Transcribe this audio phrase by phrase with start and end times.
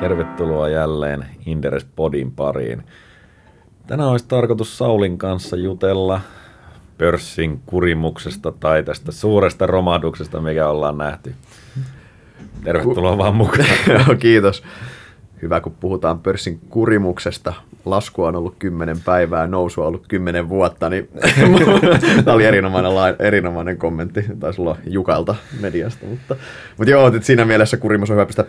[0.00, 2.82] Tervetuloa jälleen Inderes Podin pariin.
[3.86, 6.20] Tänään olisi tarkoitus Saulin kanssa jutella
[6.98, 11.34] pörssin kurimuksesta tai tästä suuresta romahduksesta, mikä ollaan nähty.
[12.64, 13.66] Tervetuloa vaan mukaan.
[14.18, 14.62] Kiitos.
[15.42, 17.52] Hyvä, kun puhutaan pörssin kurimuksesta.
[17.86, 21.08] Lasku on ollut kymmenen päivää, nousu on ollut kymmenen vuotta, niin
[22.24, 24.24] tämä oli erinomainen, erinomainen kommentti.
[24.40, 26.36] Taisi olla Jukalta mediasta, mutta,
[26.78, 28.44] mutta joo, että siinä mielessä kurimus on hyvä pistää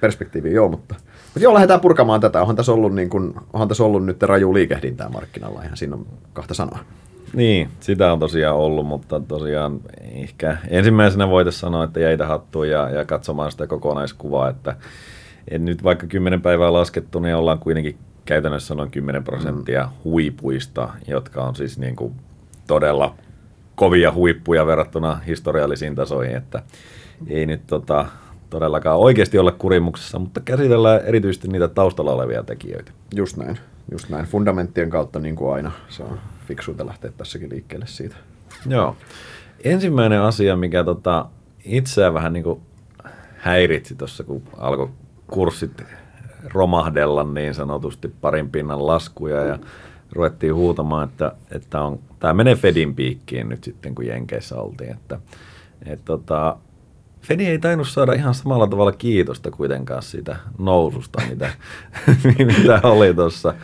[0.00, 0.94] perspektiiviin, joo, mutta,
[1.24, 2.40] mutta joo, lähdetään purkamaan tätä.
[2.40, 6.06] Onhan tässä ollut, niin kuin, onhan tässä ollut nyt raju liikehdintää markkinalla, ihan siinä on
[6.32, 6.78] kahta sanoa.
[7.32, 12.90] Niin, sitä on tosiaan ollut, mutta tosiaan ehkä ensimmäisenä voitaisiin sanoa, että jäitä hattuun ja,
[12.90, 14.76] ja katsomaan sitä kokonaiskuvaa, että
[15.48, 19.90] et nyt vaikka 10 päivää laskettu, niin ollaan kuitenkin käytännössä noin 10 prosenttia mm.
[20.04, 22.14] huipuista, jotka on siis niin kuin
[22.66, 23.14] todella
[23.74, 26.62] kovia huippuja verrattuna historiallisiin tasoihin, että
[27.26, 28.06] ei nyt tota,
[28.50, 32.92] todellakaan oikeasti olla kurimuksessa, mutta käsitellään erityisesti niitä taustalla olevia tekijöitä.
[33.14, 33.58] Just näin,
[33.90, 34.26] just näin.
[34.26, 35.72] Fundamenttien kautta niin kuin aina.
[35.88, 38.16] Se on fiksuita lähteä tässäkin liikkeelle siitä.
[38.66, 38.96] Joo.
[39.64, 41.26] Ensimmäinen asia, mikä tota,
[41.64, 42.60] itseä vähän niin kuin
[43.38, 44.88] häiritsi tuossa, kun alkoi
[45.26, 45.82] kurssit
[46.44, 49.58] romahdella niin sanotusti parin pinnan laskuja ja
[50.12, 54.90] ruvettiin huutamaan, että, että on, tämä menee Fedin piikkiin nyt sitten, kun Jenkeissä oltiin.
[54.90, 55.18] Että,
[55.86, 56.56] et tota,
[57.22, 61.50] Fedi ei tainnut saada ihan samalla tavalla kiitosta kuitenkaan siitä noususta, mitä,
[62.56, 63.54] mitä oli tuossa.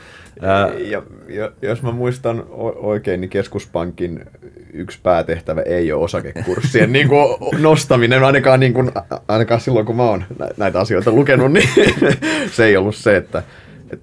[0.43, 2.45] Ja, ja, jos mä muistan
[2.77, 4.25] oikein, niin keskuspankin
[4.73, 8.91] yksi päätehtävä ei ole osakekurssien niin kuin nostaminen, ainakaan, niin kuin,
[9.29, 10.25] ainakaan silloin kun mä oon
[10.57, 11.69] näitä asioita lukenut, niin
[12.57, 13.43] se ei ollut se, että,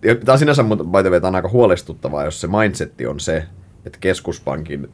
[0.01, 3.43] tämä on sinänsä by the aika huolestuttavaa, jos se mindsetti on se,
[3.85, 4.89] että keskuspankin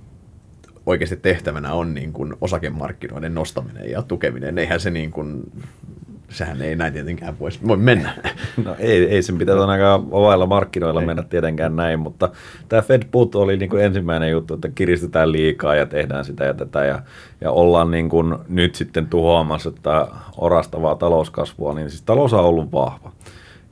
[0.86, 4.58] oikeasti tehtävänä on niin kuin osakemarkkinoiden nostaminen ja tukeminen.
[4.58, 5.52] Eihän se niin kuin,
[6.32, 8.14] sehän ei näin tietenkään voisi, voi mennä.
[8.66, 11.06] No ei, ei sen pitäisi ainakaan ovailla markkinoilla ei.
[11.06, 12.30] mennä tietenkään näin, mutta
[12.70, 16.54] tämä Fed Put oli niin kuin ensimmäinen juttu, että kiristetään liikaa ja tehdään sitä ja
[16.54, 17.02] tätä ja,
[17.42, 20.08] ja ollaan niin kuin nyt sitten tuhoamassa tätä
[20.38, 23.12] orastavaa talouskasvua, niin siis talous on ollut vahva.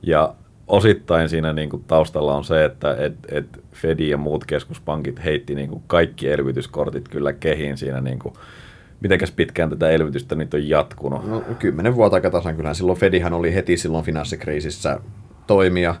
[0.02, 0.34] Ja
[0.70, 5.54] osittain siinä niin kuin taustalla on se, että et, et Fed ja muut keskuspankit heitti
[5.54, 8.34] niin kuin kaikki elvytyskortit kyllä kehiin siinä niin kuin
[9.00, 11.28] Mitenkäs pitkään tätä elvytystä nyt on jatkunut?
[11.28, 12.56] No, kymmenen vuotta aika tasan.
[12.56, 15.00] Kyllähän silloin Fedihän oli heti silloin finanssikriisissä
[15.46, 15.94] toimia.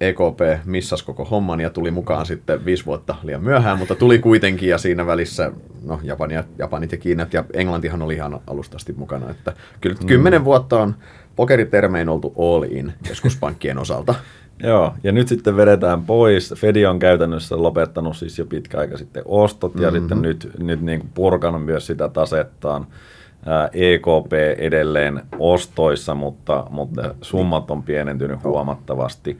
[0.00, 4.68] EKP missas koko homman ja tuli mukaan sitten viisi vuotta liian myöhään, mutta tuli kuitenkin
[4.68, 5.52] ja siinä välissä
[5.84, 9.30] no, Japania, Japanit ja Kiinat ja Englantihan oli ihan alustasti mukana.
[9.30, 10.06] Että kyllä mm.
[10.06, 10.94] kymmenen vuotta on
[11.36, 14.14] pokeritermein oltu all in keskuspankkien osalta.
[14.62, 16.54] Joo, ja nyt sitten vedetään pois.
[16.56, 19.84] Fedi on käytännössä lopettanut siis jo pitkä aika sitten ostot, mm-hmm.
[19.84, 22.86] ja sitten nyt, nyt niin kuin purkanut myös sitä tasettaan.
[23.72, 29.38] EKP edelleen ostoissa, mutta, mutta summat on pienentynyt huomattavasti.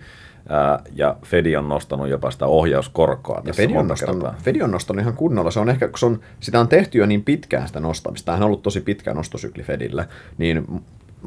[0.95, 5.17] ja Fedi on nostanut jopa sitä ohjauskorkoa tässä Fedi on, nostanut, Fedi on nostanut ihan
[5.17, 5.51] kunnolla.
[5.51, 8.43] Se on ehkä, kun se on, sitä on tehty jo niin pitkään sitä nostamista, tämähän
[8.43, 10.07] on ollut tosi pitkä nostosykli Fedillä,
[10.39, 10.83] niin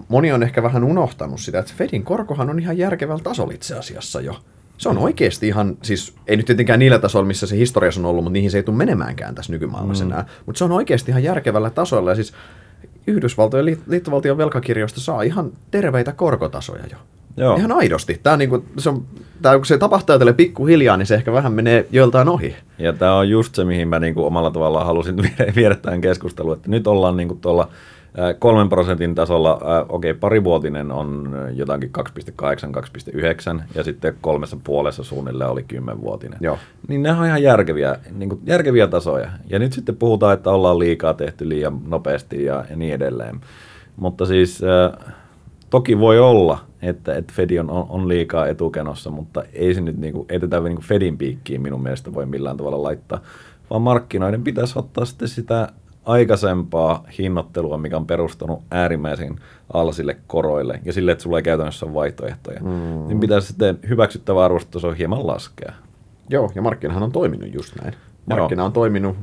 [0.08, 4.22] moni on ehkä vähän unohtanut sitä, että Fedin korkohan on ihan järkevällä tasolla itse asiassa
[4.22, 4.36] jo.
[4.78, 8.24] Se on oikeasti ihan, siis ei nyt tietenkään niillä tasoilla, missä se historiassa on ollut,
[8.24, 10.12] mutta niihin se ei tule menemäänkään tässä nykymaailmassa mm.
[10.12, 10.26] enää.
[10.46, 12.34] Mutta se on oikeasti ihan järkevällä tasolla ja siis
[13.08, 16.98] Yhdysvaltojen liittovaltion velkakirjoista saa ihan terveitä korkotasoja jo.
[17.38, 17.56] Joo.
[17.56, 18.20] Ihan aidosti.
[18.24, 19.06] Tämä, niin kuin, se on,
[19.42, 22.56] tämä, kun se tapahtuu tälle pikkuhiljaa, niin se ehkä vähän menee joiltain ohi.
[22.80, 25.16] Ja tämä on just se, mihin mä niin kuin omalla tavallaan halusin
[25.56, 27.70] viedä tämän keskustelun, että nyt ollaan niin kuin tuolla
[28.40, 29.56] kolmen prosentin tasolla,
[29.90, 32.06] okei, okay, parivuotinen on jotakin 2,8,
[33.58, 36.40] 2,9 ja sitten kolmessa puolessa suunnilleen oli kymmenvuotinen.
[36.42, 36.58] Joo.
[36.88, 39.30] Niin ne on ihan järkeviä, niin kuin järkeviä tasoja.
[39.50, 43.42] Ja nyt sitten puhutaan, että ollaan liikaa tehty liian nopeasti ja, ja niin edelleen.
[43.96, 44.62] Mutta siis
[45.70, 50.14] toki voi olla, että, että Fedi on, on liikaa etukenossa, mutta ei se nyt niin
[50.14, 53.22] kuin, ei tätä niin kuin Fedin piikkiin minun mielestä voi millään tavalla laittaa,
[53.70, 55.70] vaan markkinoiden pitäisi ottaa sitten sitä
[56.10, 59.36] aikaisempaa hinnoittelua, mikä on perustunut äärimmäisen
[59.74, 63.08] alsille koroille ja sille, että sulla ei käytännössä ole vaihtoehtoja, mm.
[63.08, 65.74] niin pitäisi sitten hyväksyttävä arvostustaso hieman laskea.
[66.30, 67.94] Joo, ja markkinahan on toiminut just näin.
[68.26, 69.18] Markkina on toiminut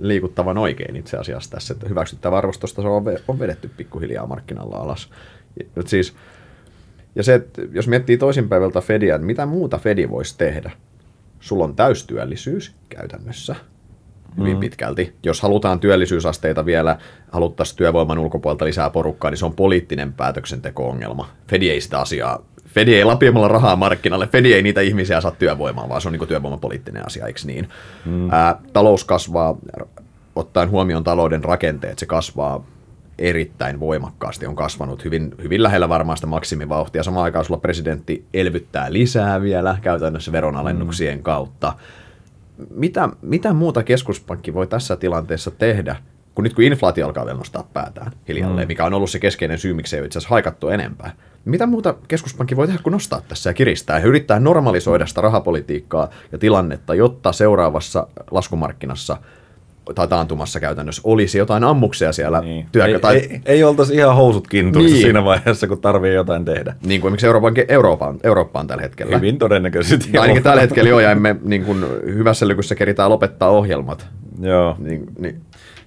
[0.00, 2.96] liikuttavan oikein itse asiassa tässä, että hyväksyttävä arvostustaso
[3.28, 5.10] on vedetty pikkuhiljaa markkinalla alas.
[5.76, 6.14] Ja, siis,
[7.14, 10.70] ja se, että jos miettii toisinpäivältä Fedia, että mitä muuta Fedi voisi tehdä?
[11.40, 13.56] Sulla on täystyöllisyys käytännössä–
[14.38, 14.60] hyvin mm.
[14.60, 15.14] pitkälti.
[15.22, 16.98] Jos halutaan työllisyysasteita vielä,
[17.32, 21.28] haluttaisiin työvoiman ulkopuolelta lisää porukkaa, niin se on poliittinen päätöksenteko-ongelma.
[21.48, 25.88] Fedi ei sitä asiaa, Fedi ei lapiamalla rahaa markkinalle, Fedi ei niitä ihmisiä saa työvoimaan,
[25.88, 27.68] vaan se on niin työvoimapoliittinen asia, eikö niin?
[28.04, 28.30] Mm.
[28.30, 29.56] Ää, talous kasvaa,
[30.36, 32.64] ottaen huomioon talouden rakenteet, se kasvaa
[33.18, 37.02] erittäin voimakkaasti, on kasvanut hyvin, hyvin lähellä varmaan sitä maksimivauhtia.
[37.02, 41.22] Samaan aikaan sulla presidentti elvyttää lisää vielä käytännössä veronalennuksien mm.
[41.22, 41.72] kautta.
[42.70, 45.96] Mitä, mitä muuta keskuspankki voi tässä tilanteessa tehdä,
[46.34, 48.68] kun nyt kun inflaatio alkaa vielä nostaa päätään hiljalleen, mm.
[48.68, 51.12] mikä on ollut se keskeinen syy, miksi ei itse asiassa haikattu enempää.
[51.44, 56.10] Mitä muuta keskuspankki voi tehdä kuin nostaa tässä ja kiristää ja yrittää normalisoida sitä rahapolitiikkaa
[56.32, 59.16] ja tilannetta, jotta seuraavassa laskumarkkinassa–
[59.94, 62.66] tai taantumassa käytännössä olisi jotain ammuksia siellä niin.
[62.72, 62.98] työkä.
[62.98, 63.16] Tai...
[63.16, 65.02] Ei, ei, ei oltaisi ihan housut kintuissa niin.
[65.02, 66.74] siinä vaiheessa, kun tarvii jotain tehdä.
[66.86, 69.16] Niin kuin miksi Euroopan, Euroopan, Eurooppaan tällä hetkellä.
[69.16, 70.12] Hyvin todennäköisesti.
[70.12, 74.06] Tai ainakin tällä hetkellä jo, ja emme niin kuin, hyvässä lykyssä keritään lopettaa ohjelmat.
[74.40, 74.76] Joo.
[74.78, 75.40] Niin, niin.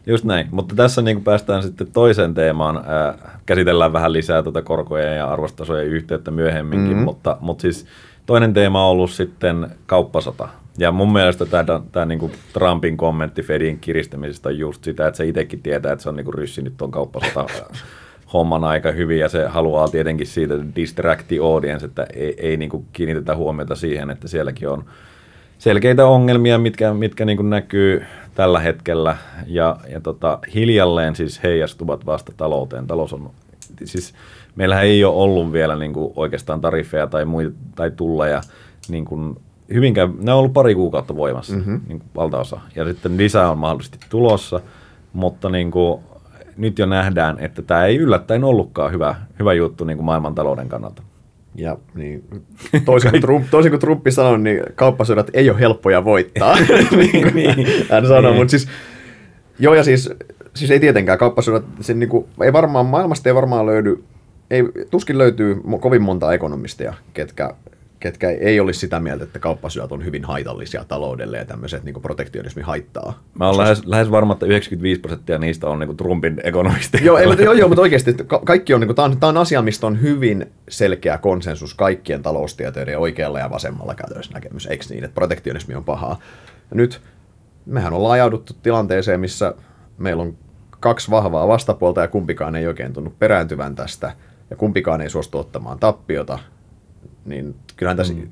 [0.07, 2.77] Just näin, mutta tässä niin päästään sitten toiseen teemaan.
[2.77, 3.15] Äh,
[3.45, 7.03] käsitellään vähän lisää tuota korkojen ja arvostasojen yhteyttä myöhemminkin, mm-hmm.
[7.03, 7.85] mutta, mutta siis
[8.25, 10.47] toinen teema on ollut sitten kauppasota.
[10.79, 15.17] Ja mun mielestä tämä, tämä niin kuin Trumpin kommentti Fedin kiristämisestä on just sitä, että
[15.17, 17.45] se itsekin tietää, että se on niin kuin ryssinyt tuon kauppasota
[18.33, 22.69] homman aika hyvin ja se haluaa tietenkin siitä distract the audience, että ei, ei niin
[22.69, 24.85] kuin kiinnitetä huomiota siihen, että sielläkin on
[25.57, 28.05] selkeitä ongelmia, mitkä, mitkä niin kuin näkyy
[28.35, 29.17] tällä hetkellä
[29.47, 32.87] ja, ja tota, hiljalleen siis heijastuvat vasta talouteen.
[32.87, 33.31] Talous on,
[33.83, 34.13] siis
[34.55, 38.41] meillähän ei ole ollut vielä niin kuin oikeastaan tariffeja tai, muita, tai tulleja
[38.89, 39.37] niin kuin
[39.73, 41.81] hyvinkään, ne on ollut pari kuukautta voimassa, mm-hmm.
[41.87, 42.59] niin kuin valtaosa.
[42.75, 44.61] Ja sitten lisää on mahdollisesti tulossa,
[45.13, 46.01] mutta niin kuin,
[46.57, 51.03] nyt jo nähdään, että tämä ei yllättäen ollutkaan hyvä, hyvä juttu niin kuin maailmantalouden kannalta.
[51.55, 52.23] Ja niin,
[52.85, 56.55] toisin, kuin Trump, toisin kuin Trumpi sanoi, niin kauppasodat ei ole helppoja voittaa,
[56.97, 57.67] niin kuin niin.
[57.91, 58.35] hän sanoi, niin.
[58.35, 58.67] mutta siis,
[59.59, 60.09] joo ja siis,
[60.53, 64.03] siis ei tietenkään kauppasodat, se niin kuin, ei varmaan, maailmasta ei varmaan löydy,
[64.49, 67.53] ei, tuskin löytyy kovin monta ekonomistia, ketkä
[67.99, 72.61] ketkä ei olisi sitä mieltä, että kauppasyöt on hyvin haitallisia taloudelle ja tämmöiset niin protektionismi
[72.61, 73.23] haittaa.
[73.39, 77.03] Mä olen lähes, lähes varma, että 95 prosenttia niistä on niin Trumpin ekonomisteja.
[77.03, 79.29] Joo, ei, mutta, joo, joo, mutta oikeasti ka- kaikki on, niin kuin, tämä, on, tämä
[79.29, 84.85] on asia, mistä on hyvin selkeä konsensus kaikkien taloustieteiden oikealla ja vasemmalla käytännössä näkemys, eikö
[84.89, 86.19] niin, että protektionismi on pahaa.
[86.71, 87.01] Ja nyt
[87.65, 89.53] mehän ollaan ajauduttu tilanteeseen, missä
[89.97, 90.37] meillä on
[90.79, 94.11] kaksi vahvaa vastapuolta ja kumpikaan ei oikein tunnu perääntyvän tästä
[94.49, 96.39] ja kumpikaan ei suostu ottamaan tappiota,
[97.25, 98.29] niin kyllähän tässä, mm.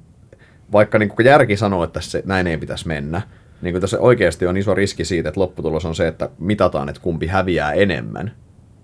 [0.71, 3.21] vaikka niin kuin järki sanoo, että se, näin ei pitäisi mennä,
[3.61, 7.01] niin kuin tässä oikeasti on iso riski siitä, että lopputulos on se, että mitataan, että
[7.01, 8.31] kumpi häviää enemmän.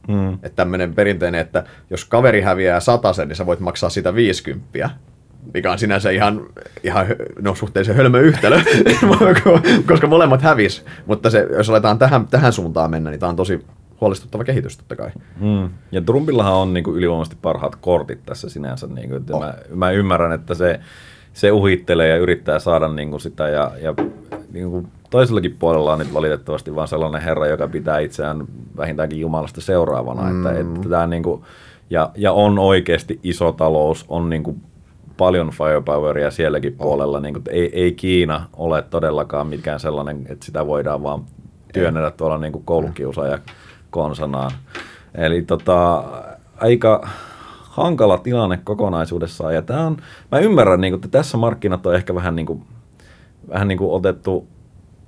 [0.08, 0.34] Mm.
[0.34, 4.90] Että tämmöinen perinteinen, että jos kaveri häviää sen, niin sä voit maksaa sitä 50,
[5.54, 6.46] mikä on sinänsä ihan,
[6.84, 7.06] ihan
[7.42, 8.60] no, suhteellisen hölmö yhtälö,
[9.88, 10.86] koska molemmat hävis.
[11.06, 13.66] Mutta se, jos aletaan tähän, tähän suuntaan mennä, niin tämä on tosi
[14.04, 15.12] huolestuttava kehitys totta kai.
[15.40, 15.70] Mm.
[15.92, 18.88] Ja Trumpillahan on niin kuin ylivoimaisesti parhaat kortit tässä sinänsä.
[18.88, 19.42] Niin kuin, että oh.
[19.42, 20.80] mä, mä ymmärrän, että se,
[21.34, 23.94] se uhittelee ja yrittää saada niin kuin sitä ja, ja
[24.52, 28.46] niin kuin toisellakin puolella on nyt valitettavasti vain sellainen herra, joka pitää itseään
[28.78, 30.22] vähintäänkin Jumalasta seuraavana.
[30.22, 30.46] Mm.
[30.46, 31.42] Että, että tämä niin kuin,
[31.90, 34.62] ja, ja on oikeasti iso talous, on niin kuin
[35.18, 37.20] paljon firepoweria sielläkin puolella.
[37.20, 41.24] Niin kuin, ei, ei Kiina ole todellakaan mikään sellainen, että sitä voidaan vaan
[41.74, 43.40] työnnellä tuolla niin kuin koulukiusaaja
[43.94, 44.52] konsanaan.
[45.16, 46.04] Eli tota,
[46.58, 47.08] aika
[47.62, 49.56] hankala tilanne kokonaisuudessaan.
[49.56, 49.98] Ja tämä on,
[50.32, 52.64] mä ymmärrän, niin kuin, että tässä markkinat on ehkä vähän, niin kuin,
[53.50, 54.48] vähän niin kuin otettu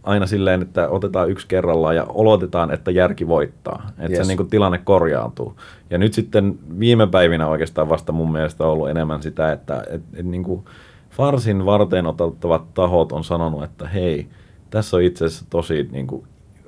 [0.04, 3.90] aina silleen, että otetaan yksi kerrallaan ja olotetaan, että järki voittaa.
[3.90, 4.18] Että yes.
[4.18, 5.56] se niin kuin, tilanne korjaantuu.
[5.90, 10.02] Ja nyt sitten viime päivinä oikeastaan vasta mun mielestä on ollut enemmän sitä, että et,
[10.14, 10.66] et, niin kuin
[11.10, 14.28] Farsin varten otettavat tahot on sanonut, että hei,
[14.70, 16.28] tässä on itse asiassa tosi niin kuin,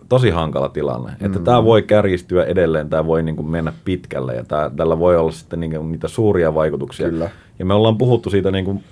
[0.10, 1.12] tosi hankala tilanne.
[1.20, 1.26] Mm.
[1.26, 5.18] Että tämä voi kärjistyä edelleen, tämä voi niin kuin mennä pitkälle ja tää, tällä voi
[5.18, 7.10] olla sitten niin kuin niitä suuria vaikutuksia.
[7.10, 7.30] Kyllä.
[7.60, 8.84] Ja me ollaan puhuttu siitä niin kuin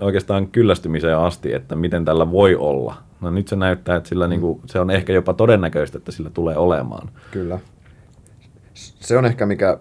[0.00, 2.94] oikeastaan kyllästymiseen asti, että miten tällä voi olla.
[3.20, 4.30] No nyt se näyttää, että sillä mm.
[4.30, 7.08] niin kuin, se on ehkä jopa todennäköistä, että sillä tulee olemaan.
[7.30, 7.58] Kyllä.
[8.74, 9.78] Se on ehkä mikä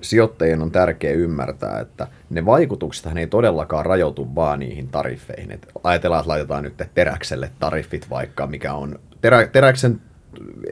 [0.00, 5.50] sijoittajien on tärkeää ymmärtää, että ne vaikutuksethan ei todellakaan rajoitu vaan niihin tariffeihin.
[5.50, 10.00] Et ajatellaan, että laitetaan nyt teräkselle tariffit vaikka, mikä on terä, teräksen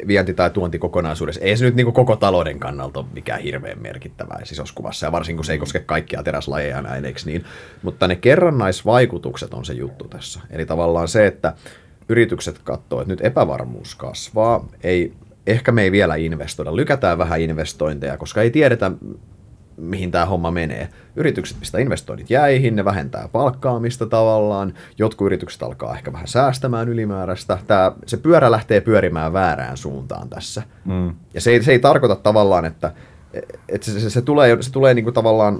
[0.06, 4.40] vienti tai tuonti kokonaisuudessa, ei se nyt niin koko talouden kannalta ole mikään hirveän merkittävää
[4.44, 7.44] siis kuvassa, ja varsinkin kun se ei koske kaikkia teräslajeja näin, eikö niin?
[7.82, 10.40] Mutta ne kerrannaisvaikutukset on se juttu tässä.
[10.50, 11.54] Eli tavallaan se, että
[12.08, 15.12] yritykset katsoo, että nyt epävarmuus kasvaa, ei,
[15.46, 18.90] ehkä me ei vielä investoida, lykätään vähän investointeja, koska ei tiedetä,
[19.76, 20.88] mihin tämä homma menee.
[21.16, 27.58] Yritykset pistää investoinnit jäihin, ne vähentää palkkaamista tavallaan, jotkut yritykset alkaa ehkä vähän säästämään ylimääräistä.
[27.66, 30.62] Tää, se pyörä lähtee pyörimään väärään suuntaan tässä.
[30.84, 31.14] Mm.
[31.34, 32.92] Ja se ei, se ei tarkoita tavallaan, että,
[33.68, 35.58] että se, se, se tulee, se tulee niinku tavallaan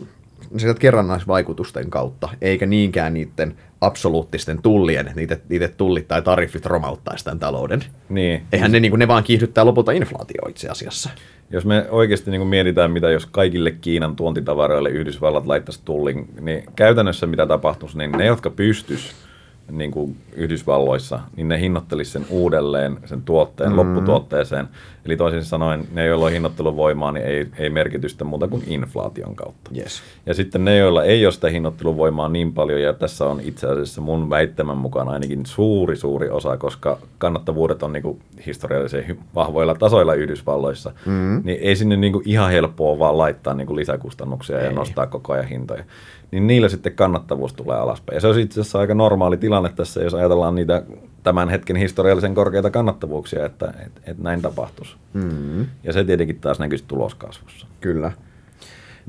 [0.56, 7.25] sieltä kerrannaisvaikutusten kautta, eikä niinkään niiden absoluuttisten tullien, että niitä, niitä tullit tai tariffit romauttaisi
[7.25, 7.85] tämän talouden.
[8.09, 8.42] Niin.
[8.52, 11.11] Eihän ne, niin kuin, ne vaan kiihdyttää lopulta inflaatio itse asiassa.
[11.50, 16.64] Jos me oikeasti niin kuin mietitään, mitä jos kaikille Kiinan tuontitavaroille Yhdysvallat laittaisi tullin, niin
[16.76, 19.22] käytännössä mitä tapahtuisi, niin ne, jotka pystyisivät
[19.71, 23.76] niin kuin Yhdysvalloissa, niin ne hinnoittelisi sen uudelleen sen tuotteen mm.
[23.76, 24.69] lopputuotteeseen.
[25.04, 29.37] Eli toisin sanoen, ne, joilla on hinnoittelun voimaa, niin ei, ei merkitystä muuta kuin inflaation
[29.37, 29.71] kautta.
[29.76, 30.02] Yes.
[30.26, 33.66] Ja sitten ne, joilla ei ole sitä hinnoittelun voimaa niin paljon, ja tässä on itse
[33.66, 39.75] asiassa mun väittämän mukaan ainakin suuri, suuri osa, koska kannattavuudet on niin kuin historiallisen vahvoilla
[39.75, 41.42] tasoilla Yhdysvalloissa, mm.
[41.45, 44.64] niin ei sinne niin kuin ihan helppoa vaan laittaa niin kuin lisäkustannuksia ei.
[44.64, 45.85] ja nostaa koko ajan hintoja
[46.33, 48.15] niin niillä sitten kannattavuus tulee alaspäin.
[48.15, 50.83] Ja se on itse asiassa aika normaali tilanne tässä, jos ajatellaan niitä
[51.23, 54.97] tämän hetken historiallisen korkeita kannattavuuksia, että et, et näin tapahtuisi.
[55.15, 55.67] Mm-hmm.
[55.85, 57.67] Ja se tietenkin taas näkyisi tuloskasvussa.
[57.81, 58.12] Kyllä.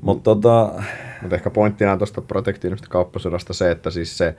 [0.01, 0.71] Mutta tota...
[1.21, 4.35] Mut ehkä pointtina tuosta protektiivisesta kauppasodasta se, että siis se,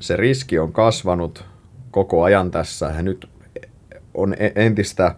[0.00, 1.44] se riski on kasvanut
[1.90, 3.28] koko ajan tässä ja nyt
[4.14, 5.14] on e-, entistä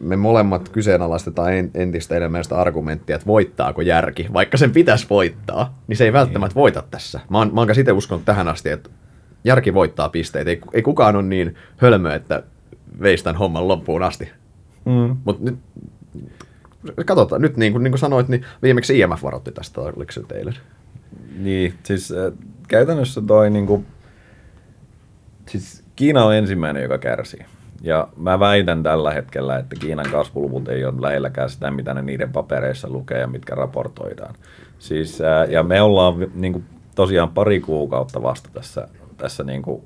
[0.00, 4.26] me molemmat kyseenalaistetaan entistä enemmän sitä argumenttia, että voittaako järki.
[4.32, 6.60] Vaikka sen pitäisi voittaa, niin se ei välttämättä niin.
[6.60, 7.20] voita tässä.
[7.30, 8.90] Mä oon, mä oon itse uskonut tähän asti, että
[9.44, 10.50] järki voittaa pisteitä.
[10.50, 12.42] Ei, ei kukaan ole niin hölmö, että
[13.02, 14.28] veisi tämän homman loppuun asti.
[14.84, 15.16] Mm.
[15.24, 15.58] Mutta nyt,
[17.06, 20.54] katsotaan, nyt niin kuin, niin kuin sanoit, niin viimeksi IMF varoitti tästä, oliko se teille?
[21.38, 22.32] Niin, siis äh,
[22.68, 23.86] käytännössä toi niin kuin,
[25.48, 27.44] siis Kiina on ensimmäinen, joka kärsii.
[27.82, 32.32] Ja mä väitän tällä hetkellä, että Kiinan kasvuluvut ei ole lähelläkään sitä, mitä ne niiden
[32.32, 34.34] papereissa lukee ja mitkä raportoidaan.
[34.78, 39.82] Siis, ää, ja me ollaan niin kuin, tosiaan pari kuukautta vasta tässä, tässä niin kuin,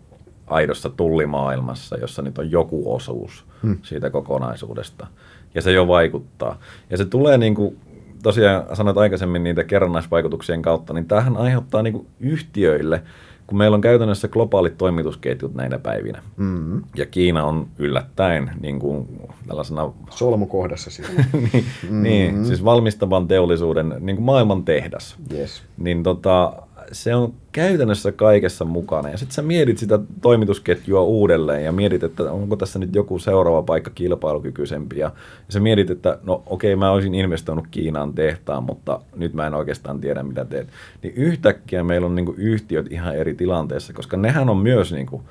[0.46, 3.78] aidossa tullimaailmassa, jossa nyt on joku osuus hmm.
[3.82, 5.06] siitä kokonaisuudesta.
[5.54, 6.58] Ja se jo vaikuttaa.
[6.90, 7.78] Ja se tulee niin kuin,
[8.22, 13.02] tosiaan sanoit aikaisemmin niitä kerrannaisvaikutuksien kautta, niin tämähän aiheuttaa niin kuin yhtiöille–
[13.46, 16.22] kun meillä on käytännössä globaalit toimitusketjut näinä päivinä.
[16.36, 16.82] Mm-hmm.
[16.96, 19.08] Ja Kiina on yllättäen niin kuin
[19.46, 19.92] tällaisena...
[20.10, 21.08] Solmukohdassa siis.
[21.32, 22.02] niin, mm-hmm.
[22.02, 25.16] niin, siis valmistavan teollisuuden niin kuin maailman tehdas.
[25.32, 25.62] Yes.
[25.76, 26.52] Niin tota,
[26.92, 29.08] se on käytännössä kaikessa mukana.
[29.08, 33.62] Ja sitten sä mietit sitä toimitusketjua uudelleen ja mietit, että onko tässä nyt joku seuraava
[33.62, 34.98] paikka kilpailukykyisempi.
[34.98, 35.10] Ja,
[35.48, 40.00] sä mietit, että no okei, mä olisin investoinut Kiinaan tehtaan, mutta nyt mä en oikeastaan
[40.00, 40.68] tiedä, mitä teet.
[41.02, 45.22] Niin yhtäkkiä meillä on niinku yhtiöt ihan eri tilanteessa, koska nehän on myös niinku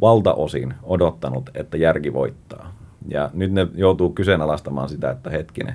[0.00, 2.72] valtaosin odottanut, että järki voittaa.
[3.08, 5.74] Ja nyt ne joutuu kyseenalaistamaan sitä, että hetkinen,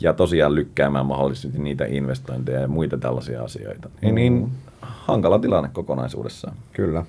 [0.00, 3.90] ja tosiaan lykkäämään mahdollisesti niitä investointeja ja muita tällaisia asioita.
[4.02, 4.50] Niin, niin mm.
[4.80, 6.56] hankala tilanne kokonaisuudessaan.
[6.72, 7.04] Kyllä.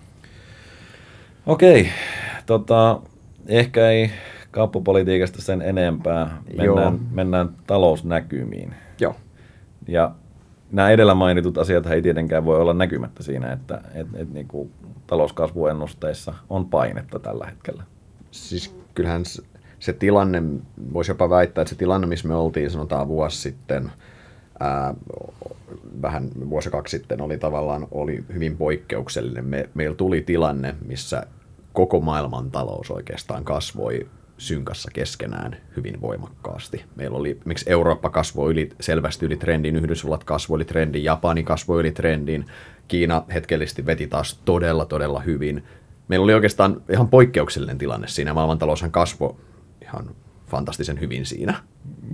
[1.45, 1.89] Okei,
[2.45, 3.01] tota,
[3.47, 4.11] ehkä ei
[4.51, 6.41] kauppapolitiikasta sen enempää.
[6.57, 8.75] Mennään, mennään talousnäkymiin.
[8.99, 9.15] Joo.
[9.87, 10.11] Ja
[10.71, 14.71] nämä edellä mainitut asiat ei tietenkään voi olla näkymättä siinä, että et, et, niin kuin
[15.07, 17.83] talouskasvuennusteissa on painetta tällä hetkellä.
[18.31, 19.23] Siis kyllähän
[19.79, 20.43] se tilanne,
[20.93, 23.91] voisi jopa väittää, että se tilanne, missä me oltiin sanotaan vuosi sitten,
[24.59, 24.93] ää,
[26.01, 29.45] vähän vuosi kaksi sitten, oli tavallaan oli hyvin poikkeuksellinen.
[29.45, 31.23] Me, meillä tuli tilanne, missä
[31.73, 36.83] koko maailman talous oikeastaan kasvoi synkassa keskenään hyvin voimakkaasti.
[36.95, 41.79] Meillä oli, miksi Eurooppa kasvoi yli, selvästi yli trendin, Yhdysvallat kasvoi yli trendin, Japani kasvoi
[41.79, 42.45] yli trendin,
[42.87, 45.63] Kiina hetkellisesti veti taas todella, todella hyvin.
[46.07, 48.33] Meillä oli oikeastaan ihan poikkeuksellinen tilanne siinä.
[48.33, 49.35] Maailmantaloushan kasvoi
[49.95, 50.15] ihan
[50.47, 51.53] fantastisen hyvin siinä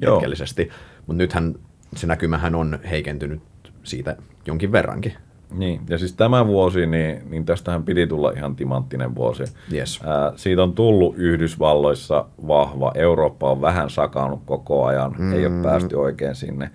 [0.02, 0.16] Joo.
[0.16, 0.70] hetkellisesti.
[1.08, 1.56] Mutta nythän
[1.96, 3.42] se näkymähän on heikentynyt
[3.84, 5.14] siitä jonkin verrankin.
[5.54, 9.44] Niin, ja siis tämä vuosi, niin, niin tästähän piti tulla ihan timanttinen vuosi.
[9.74, 10.00] Yes.
[10.06, 15.34] Ää, siitä on tullut Yhdysvalloissa vahva, Eurooppa on vähän sakannut koko ajan, mm.
[15.34, 15.62] ei ole mm.
[15.62, 16.72] päästy oikein sinne.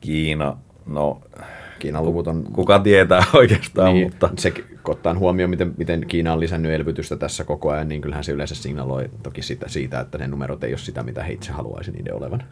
[0.00, 1.20] Kiina, no
[1.78, 2.44] Kiinan luvut on...
[2.52, 4.30] Kuka tietää oikeastaan, niin, mutta...
[4.38, 4.52] Se,
[4.88, 8.54] ottaa huomioon, miten, miten Kiina on lisännyt elvytystä tässä koko ajan, niin kyllähän se yleensä
[8.54, 12.14] signaloi toki sitä, siitä, että ne numerot ei ole sitä, mitä he itse haluaisi niiden
[12.14, 12.42] olevan.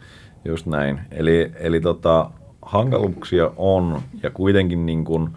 [0.45, 0.99] Just näin.
[1.11, 2.29] Eli, eli tota,
[2.61, 5.29] hankaluuksia on, ja kuitenkin niin kuin,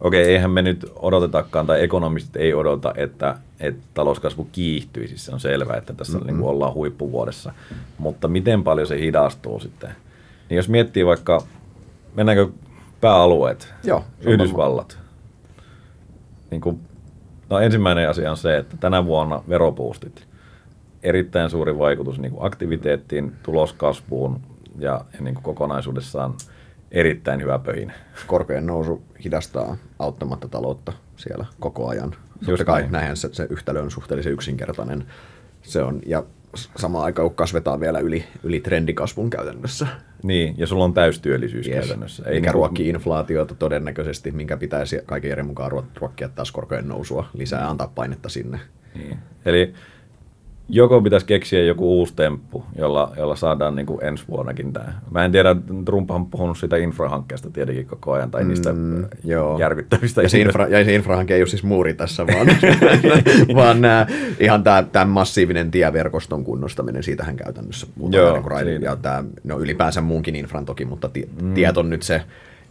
[0.00, 5.24] okei, okay, eihän me nyt odotetakaan, tai ekonomistit ei odota, että, että talouskasvu kiihtyisi, siis
[5.24, 6.26] se on selvää, että tässä mm-hmm.
[6.26, 7.52] niin kuin ollaan huippuvuodessa,
[7.98, 9.90] mutta miten paljon se hidastuu sitten?
[10.48, 11.42] Niin jos miettii vaikka,
[12.14, 12.48] mennäänkö
[13.00, 14.98] pääalueet, Joo, Yhdysvallat.
[16.50, 16.80] Niin kuin,
[17.50, 20.26] no ensimmäinen asia on se, että tänä vuonna veropuustit,
[21.02, 24.40] erittäin suuri vaikutus niin kuin aktiviteettiin, tuloskasvuun
[24.78, 26.34] ja, ja niin kuin kokonaisuudessaan
[26.90, 27.92] erittäin hyvä pöhin.
[28.26, 32.14] Korkojen nousu hidastaa auttamatta taloutta siellä koko ajan.
[32.46, 35.06] Just kai näinhän se, se yhtälö on suhteellisen yksinkertainen.
[35.62, 36.24] Se on, ja
[36.56, 39.86] samaan aikaan kasvetaan vielä yli, yli trendikasvun käytännössä.
[40.22, 41.76] Niin, ja sulla on täystyöllisyys yes.
[41.76, 42.22] käytännössä.
[42.26, 47.26] Ei mikä niin ruokkii inflaatiota todennäköisesti, minkä pitäisi kaiken järjen mukaan ruokkia taas korkojen nousua
[47.34, 48.60] lisää ja antaa painetta sinne.
[48.94, 49.18] Niin.
[49.44, 49.74] Eli
[50.68, 54.92] joko pitäisi keksiä joku uusi temppu, jolla, jolla saadaan niin kuin ensi vuonnakin tämä.
[55.10, 59.58] Mä en tiedä, Trump on puhunut sitä infrahankkeesta tietenkin koko ajan, tai niistä mm, joo.
[59.58, 60.22] järkyttävistä.
[60.22, 62.46] Ja se, infra, ja se infrahanke ei ole siis muuri tässä, vaan,
[63.56, 64.06] vaan nää,
[64.40, 68.22] ihan tämä massiivinen tieverkoston kunnostaminen, siitähän käytännössä puhutaan.
[68.22, 71.54] Joo, niin raidin, ja tämä, no ylipäänsä muunkin infran toki, mutta ti, mm.
[71.54, 72.22] tiet on nyt se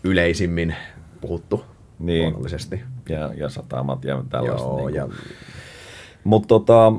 [0.03, 0.75] yleisimmin
[1.21, 1.63] puhuttu
[1.99, 2.21] niin.
[2.21, 2.81] luonnollisesti.
[3.09, 4.67] Ja, ja satamat ja tällaista.
[4.67, 5.07] Joo, niin ja...
[6.23, 6.93] Mutta tota,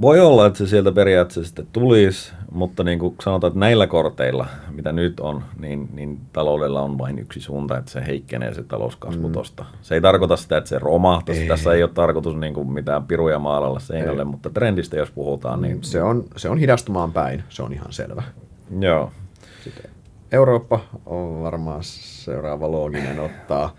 [0.00, 4.46] voi olla, että se sieltä periaatteessa sitten tulisi, mutta niin kuin sanotaan, että näillä korteilla,
[4.70, 9.28] mitä nyt on, niin, niin taloudella on vain yksi suunta, että se heikkenee se talouskasvu
[9.28, 9.32] mm.
[9.32, 9.64] tosta.
[9.82, 11.42] Se ei tarkoita sitä, että se romahtaisi.
[11.42, 11.48] Ei.
[11.48, 14.24] Tässä ei ole tarkoitus niin kuin mitään piruja maalalla seinälle, ei.
[14.24, 15.84] mutta trendistä jos puhutaan, niin...
[15.84, 18.22] Se on, se on hidastumaan päin, se on ihan selvä.
[18.80, 19.12] Joo.
[19.64, 19.90] Sitten
[20.32, 23.74] Eurooppa on varmaan seuraava looginen ottaa.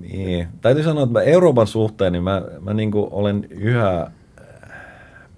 [0.00, 0.48] Niin.
[0.60, 4.10] Täytyy sanoa, että Euroopan suhteen niin mä, mä niin olen yhä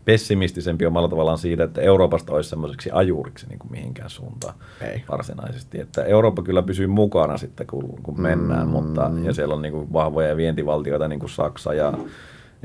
[0.05, 5.05] pessimistisempi omalla tavallaan siitä, että Euroopasta olisi semmoiseksi ajuriksi niin kuin mihinkään suuntaan Ei.
[5.11, 5.81] varsinaisesti.
[5.81, 8.73] Että Eurooppa kyllä pysyy mukana sitten, kun, kun mennään, mm.
[8.73, 11.93] mutta, ja siellä on niin kuin vahvoja vientivaltioita, niin kuin Saksa ja,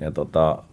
[0.02, 0.64] ja tota,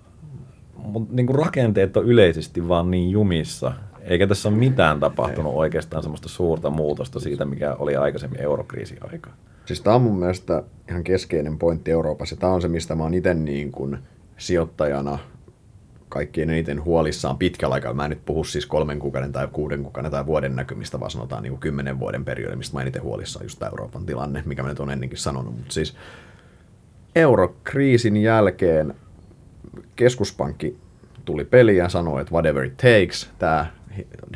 [0.76, 5.58] mutta niin kuin rakenteet on yleisesti vaan niin jumissa, eikä tässä ole mitään tapahtunut Ei.
[5.58, 9.30] oikeastaan semmoista suurta muutosta siitä, mikä oli aikaisemmin eurokriisin aika.
[9.66, 12.36] Siis tämä on mun mielestä ihan keskeinen pointti Euroopassa.
[12.36, 13.98] Tämä on se, mistä mä oon itse niin kuin
[14.36, 15.18] sijoittajana–
[16.14, 17.94] kaikkien eniten huolissaan pitkällä aikaa.
[17.94, 21.42] Mä en nyt puhu siis kolmen kuukauden tai kuuden kuukauden tai vuoden näkymistä, vaan sanotaan
[21.42, 24.80] niin kuin kymmenen vuoden periodi, mistä mä eniten huolissaan just Euroopan tilanne, mikä mä nyt
[24.80, 25.56] on ennenkin sanonut.
[25.56, 25.96] Mutta siis
[27.16, 28.94] eurokriisin jälkeen
[29.96, 30.78] keskuspankki
[31.24, 33.66] tuli peliin ja sanoi, että whatever it takes, tämä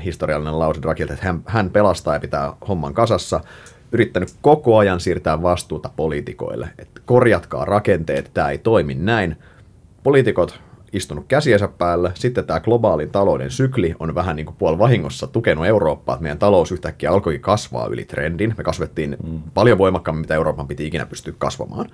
[0.05, 3.41] historiallinen lause Dragilta, että hän, hän pelastaa ja pitää homman kasassa,
[3.93, 9.37] yrittänyt koko ajan siirtää vastuuta poliitikoille, että korjatkaa rakenteet, tämä ei toimi näin.
[10.03, 12.13] Poliitikot istunut käsiensä päällä.
[12.15, 16.39] Sitten tämä globaalin talouden sykli on vähän niin kuin puoli vahingossa tukenut Eurooppaa, että meidän
[16.39, 18.55] talous yhtäkkiä alkoi kasvaa yli trendin.
[18.57, 19.43] Me kasvettiin mm.
[19.55, 21.91] paljon voimakkaammin, mitä Euroopan piti ikinä pystyä kasvamaan.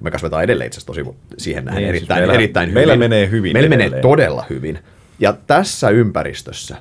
[0.00, 2.74] Me kasvetaan edelleen itse asiassa tosi siihen nähden niin, erittäin, siis meillä, erittäin hyvin.
[2.74, 3.90] Meillä menee hyvin Meillä edelleen.
[3.90, 4.78] menee todella hyvin.
[5.18, 6.76] Ja tässä ympäristössä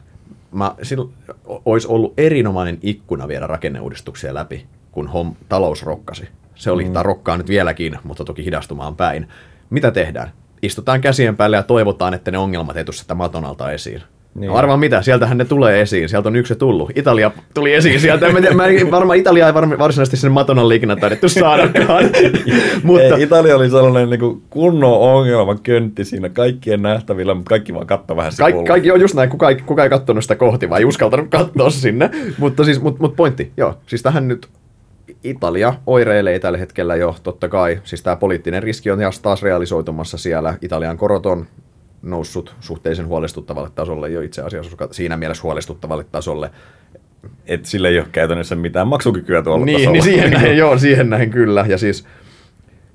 [0.51, 1.13] mä, silloin,
[1.45, 6.27] olisi ollut erinomainen ikkuna viedä rakenneuudistuksia läpi, kun hom, talous rokkasi.
[6.55, 6.93] Se oli, mm.
[6.93, 9.27] tai rokkaa nyt vieläkin, mutta toki hidastumaan päin.
[9.69, 10.31] Mitä tehdään?
[10.61, 14.01] Istutaan käsien päälle ja toivotaan, että ne ongelmat ei tule sitä maton alta esiin.
[14.35, 14.47] Niin.
[14.47, 16.91] No arvaan mitä, sieltähän ne tulee esiin, sieltä on yksi tullut.
[16.95, 20.75] Italia tuli esiin sieltä, mä, tiedän, mä varmaan Italia ei varma, varsinaisesti sen maton alle
[20.75, 22.03] ikinä taidettu saadakaan.
[22.83, 23.15] mutta...
[23.15, 27.87] Ei, Italia oli sellainen niin kuin kunnon ongelma köntti siinä kaikkien nähtävillä, mutta kaikki vaan
[27.87, 30.85] katsoi vähän Kaik, Kaikki on just näin, kuka, kuka ei katsonut sitä kohti, vai ei
[30.85, 32.09] uskaltanut katsoa sinne.
[32.37, 34.47] mutta siis, mut, mut pointti, joo, siis tähän nyt
[35.23, 37.81] Italia oireilee tällä hetkellä jo, totta kai.
[37.83, 40.57] Siis tämä poliittinen riski on taas realisoitumassa siellä.
[40.61, 41.45] Italian korot on
[42.01, 46.51] noussut suhteellisen huolestuttavalle tasolle jo itse asiassa siinä mielessä huolestuttavalle tasolle.
[47.45, 49.93] Et sillä ei ole käytännössä mitään maksukykyä tuolla niin, tasolla.
[49.93, 51.65] Niin siihen näin, joo, siihen näin kyllä.
[51.67, 52.05] Ja siis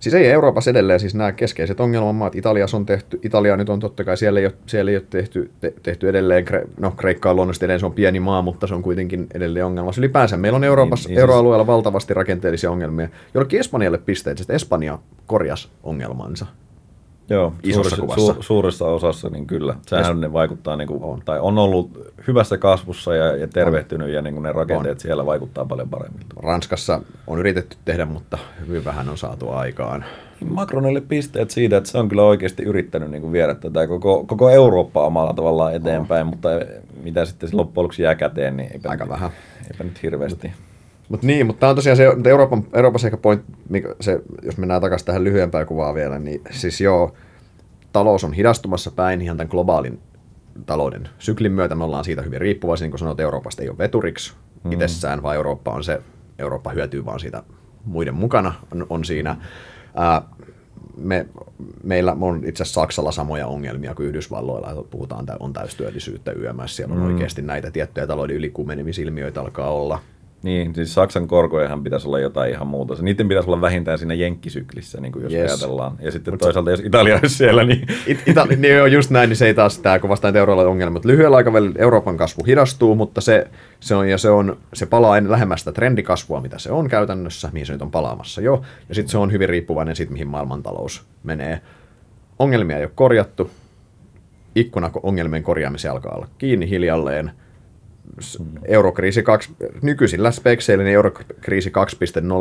[0.05, 2.35] Siis ei Euroopassa edelleen siis nämä keskeiset ongelmamaat.
[2.35, 5.51] Italiassa on tehty, Italia nyt on totta kai, siellä ei ole, siellä ei ole tehty,
[5.61, 6.45] te, tehty edelleen,
[6.81, 9.90] no Kreikka on luonnollisesti edelleen, se on pieni maa, mutta se on kuitenkin edelleen ongelma.
[9.99, 11.67] Ylipäänsä meillä on Euroopassa, niin, niin euroalueella siis...
[11.67, 13.09] valtavasti rakenteellisia ongelmia.
[13.35, 16.47] Jollekin Espanjalle pisteet, että Espanja korjas ongelmansa.
[17.30, 18.34] Joo, isossa suuressa, kuvassa.
[18.34, 19.74] Su, suuressa osassa, niin kyllä.
[19.87, 21.22] Sehän ne vaikuttaa, niin kuin, on.
[21.24, 24.12] tai on ollut hyvässä kasvussa ja, ja tervehtynyt, on.
[24.12, 25.00] ja niin kuin ne rakenteet on.
[25.00, 26.26] siellä vaikuttaa paljon paremmin.
[26.42, 30.04] Ranskassa on yritetty tehdä, mutta hyvin vähän on saatu aikaan.
[30.50, 34.50] Macronille pisteet siitä, että se on kyllä oikeasti yrittänyt niin kuin viedä tätä koko, koko
[34.50, 36.30] Eurooppaa omalla tavallaan eteenpäin, oh.
[36.30, 36.48] mutta
[37.02, 39.30] mitä sitten loppujen lopuksi jää käteen, niin eipä, Aika nyt, vähän.
[39.72, 40.52] eipä nyt hirveästi.
[41.09, 43.45] Mut niin, mutta tämä on tosiaan se, Euroopan, Euroopassa ehkä point,
[44.01, 47.14] se, jos mennään takaisin tähän lyhyempään kuvaan vielä, niin siis joo,
[47.93, 49.99] talous on hidastumassa päin ihan tämän globaalin
[50.67, 51.75] talouden syklin myötä.
[51.75, 54.73] Me ollaan siitä hyvin riippuvaisia, niin kuin sanoit, Euroopasta ei ole veturiksi mm.
[54.73, 56.03] itsessään, vaan Eurooppa on se,
[56.38, 57.43] Eurooppa hyötyy vaan siitä
[57.85, 59.37] muiden mukana on, on siinä.
[59.95, 60.23] Ää,
[60.97, 61.27] me,
[61.83, 67.01] meillä on itse asiassa Saksalla samoja ongelmia kuin Yhdysvalloilla, puhutaan, on täystyöllisyyttä YMS, siellä on
[67.01, 67.07] mm.
[67.07, 69.99] oikeasti näitä tiettyjä talouden ylikuumenemisilmiöitä alkaa olla–
[70.44, 72.94] niin, siis Saksan korkojahan pitäisi olla jotain ihan muuta.
[73.00, 75.50] Niiden pitäisi olla vähintään siinä jenkkisyklissä, niin kuin jos yes.
[75.50, 75.96] ajatellaan.
[76.00, 77.87] Ja sitten Mut toisaalta, jos Italia olisi siellä, niin...
[78.07, 80.35] It, Itali, niin joo, just näin, niin se ei taas tämä, kun vastaan
[80.66, 80.92] ongelma.
[80.92, 83.46] Mutta lyhyellä aikavälillä Euroopan kasvu hidastuu, mutta se,
[83.80, 87.66] se, on, ja se, on, se palaa ennen lähemmästä trendikasvua, mitä se on käytännössä, mihin
[87.66, 88.62] se nyt on palaamassa jo.
[88.88, 91.61] Ja sitten se on hyvin riippuvainen siitä, mihin maailmantalous menee.
[92.38, 93.50] Ongelmia ei ole korjattu.
[94.54, 97.30] ikkuna ongelmien korjaamisen alkaa olla kiinni hiljalleen.
[98.64, 99.51] Eurokriisi 2,
[99.83, 101.73] nykyisillä spekseillä niin eurokriisi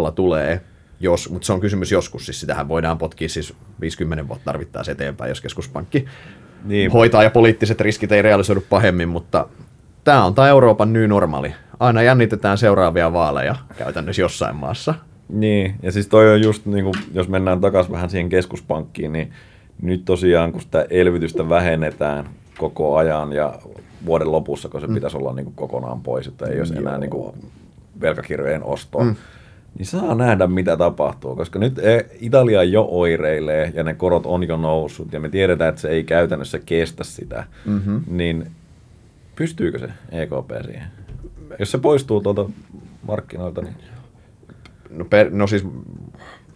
[0.05, 0.61] 2.0 tulee,
[0.99, 5.29] jos, mutta se on kysymys joskus, siis sitähän voidaan potkia siis 50 vuotta tarvittaessa eteenpäin,
[5.29, 6.05] jos keskuspankki
[6.65, 6.91] niin.
[6.91, 9.47] hoitaa ja poliittiset riskit ei realisoidu pahemmin, mutta
[10.03, 11.53] tämä on tämä Euroopan ny normaali.
[11.79, 14.93] Aina jännitetään seuraavia vaaleja käytännössä jossain maassa.
[15.29, 19.33] Niin, ja siis toi on just, niin kuin, jos mennään takaisin vähän siihen keskuspankkiin, niin
[19.81, 23.53] nyt tosiaan, kun sitä elvytystä vähennetään koko ajan ja
[24.05, 24.93] vuoden lopussa, kun se mm.
[24.93, 27.35] pitäisi olla niin kuin kokonaan pois, että ei olisi enää niin kuin
[28.01, 29.15] velkakirjojen ostoa, mm.
[29.77, 34.47] niin saa nähdä, mitä tapahtuu, koska nyt e, Italia jo oireilee ja ne korot on
[34.47, 38.01] jo noussut ja me tiedetään, että se ei käytännössä kestä sitä, mm-hmm.
[38.07, 38.47] niin
[39.35, 40.87] pystyykö se EKP siihen?
[41.59, 42.49] Jos se poistuu tuolta
[43.07, 43.75] markkinoilta, niin...
[44.89, 45.65] No, per, no siis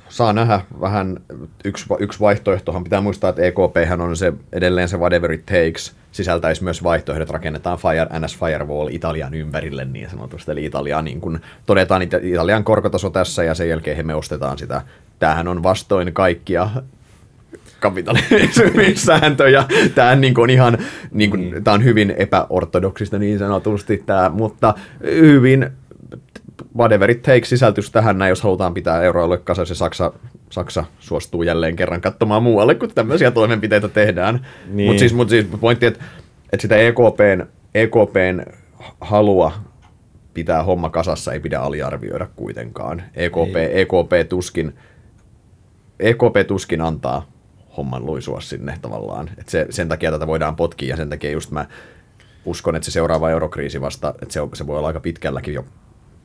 [0.09, 1.19] saa nähdä vähän,
[1.65, 6.63] yksi, yksi vaihtoehtohan pitää muistaa, että EKP on se edelleen se whatever it takes, sisältäisi
[6.63, 12.01] myös vaihtoehdot, rakennetaan fire, NS Firewall Italian ympärille niin sanotusti, eli Italia, niin kun todetaan
[12.01, 14.81] Italian korkotaso tässä ja sen jälkeen me ostetaan sitä.
[15.19, 16.69] Tämähän on vastoin kaikkia
[17.79, 19.65] kapitalismin sääntöjä.
[19.95, 20.77] Tämä on, niin kuin ihan,
[21.11, 25.69] niin kuin, tämä on hyvin epäortodoksista niin sanotusti, tämä, mutta hyvin
[26.77, 30.13] whatever it takes sisältys tähän näin, jos halutaan pitää euroalue kasassa Saksa,
[30.49, 34.47] Saksa suostuu jälleen kerran katsomaan muualle, kun tämmöisiä toimenpiteitä tehdään.
[34.67, 34.89] Niin.
[34.89, 36.03] Mutta siis, mut siis pointti, että,
[36.53, 38.41] että sitä EKPn, EKPn
[39.01, 39.51] halua
[40.33, 43.03] pitää homma kasassa ei pidä aliarvioida kuitenkaan.
[43.15, 44.75] EKP, EKP, tuskin,
[45.99, 47.29] EKP tuskin antaa
[47.77, 49.29] homman luisua sinne tavallaan.
[49.37, 51.65] Et se, sen takia tätä voidaan potkia ja sen takia just mä
[52.45, 55.65] uskon, että se seuraava eurokriisi vasta, että se, se voi olla aika pitkälläkin jo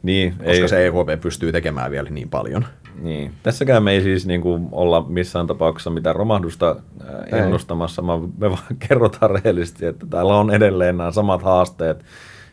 [0.03, 2.65] niin, koska ei, se EKP pystyy tekemään vielä niin paljon.
[3.03, 3.33] Niin.
[3.43, 6.77] Tässäkään me ei siis niin kuin olla missään tapauksessa mitään romahdusta
[7.33, 12.05] ennustamassa, vaan me vaan kerrotaan rehellisesti, että täällä on edelleen nämä samat haasteet,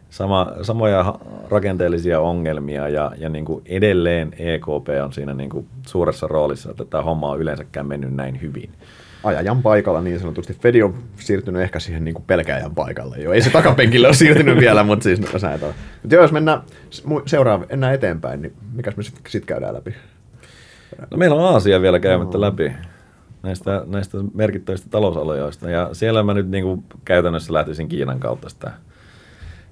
[0.10, 1.16] sama, samoja
[1.50, 6.86] rakenteellisia ongelmia ja, ja niin kuin edelleen EKP on siinä niin kuin suuressa roolissa, että
[6.86, 8.70] tämä homma on yleensäkään mennyt näin hyvin
[9.24, 10.54] ajajan paikalla niin sanotusti.
[10.54, 13.32] Fedi on siirtynyt ehkä siihen niin pelkäjän paikalle jo.
[13.32, 15.74] Ei se takapenkille ole siirtynyt vielä, mutta siis no, näitä on.
[16.02, 16.62] Mutta jos mennään
[17.26, 19.96] seuraava, enää eteenpäin, niin mikäs me sitten sit käydään läpi?
[21.12, 22.42] No meillä on Aasia vielä käymättä no.
[22.42, 22.74] läpi
[23.44, 25.70] näistä, näistä merkittävistä talousalojoista.
[25.70, 28.72] Ja siellä mä nyt niin kuin käytännössä lähtisin Kiinan kautta sitä,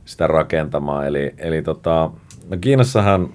[0.05, 1.07] sitä rakentamaan.
[1.07, 2.11] Eli, eli tota,
[2.49, 3.29] no Kiinassahan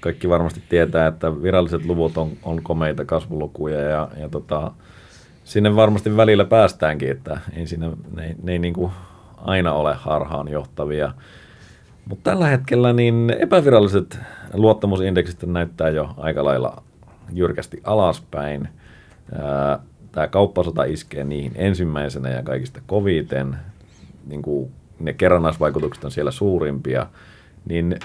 [0.00, 4.72] kaikki varmasti tietää, että viralliset luvut on, on komeita kasvulukuja ja, ja tota,
[5.50, 8.92] sinne varmasti välillä päästäänkin, että ei siinä, ne, ne ei niin kuin
[9.36, 11.12] aina ole harhaan johtavia.
[12.04, 14.18] Mutta tällä hetkellä niin epäviralliset
[14.52, 16.82] luottamusindeksit näyttää jo aika lailla
[17.32, 18.68] jyrkästi alaspäin.
[20.12, 23.56] Tämä kauppasota iskee niihin ensimmäisenä ja kaikista koviten.
[24.26, 27.06] Niin kuin ne kerrannaisvaikutukset on siellä suurimpia.
[27.64, 27.98] Niin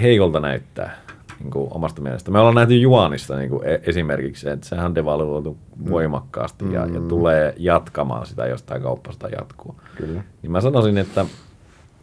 [0.00, 0.96] heikolta näyttää
[1.40, 2.30] niin kuin omasta mielestä.
[2.30, 5.90] Me ollaan nähty Juanista niin kuin e- esimerkiksi, että sehän on devaluoitu mm.
[5.90, 6.72] voimakkaasti mm.
[6.72, 7.08] ja, ja mm.
[7.08, 9.76] tulee jatkamaan sitä, jos tämä kauppasota jatkuu.
[9.96, 10.24] Kyllä.
[10.42, 11.26] Niin mä sanoisin, että,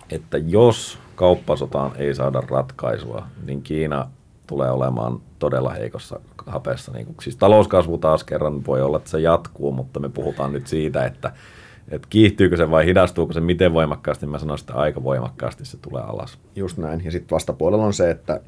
[0.10, 4.10] että jos kauppasotaan ei saada ratkaisua, niin Kiina
[4.48, 6.92] tulee olemaan todella heikossa hapessa.
[6.92, 10.68] Niin kuin, siis talouskasvu taas kerran voi olla, että se jatkuu, mutta me puhutaan nyt
[10.68, 11.32] siitä, että
[11.88, 16.04] että kiihtyykö se vai hidastuuko se miten voimakkaasti, mä sanoisin, että aika voimakkaasti se tulee
[16.04, 16.38] alas.
[16.56, 17.06] Just näin.
[17.06, 18.42] Ja sitten vastapuolella on se, että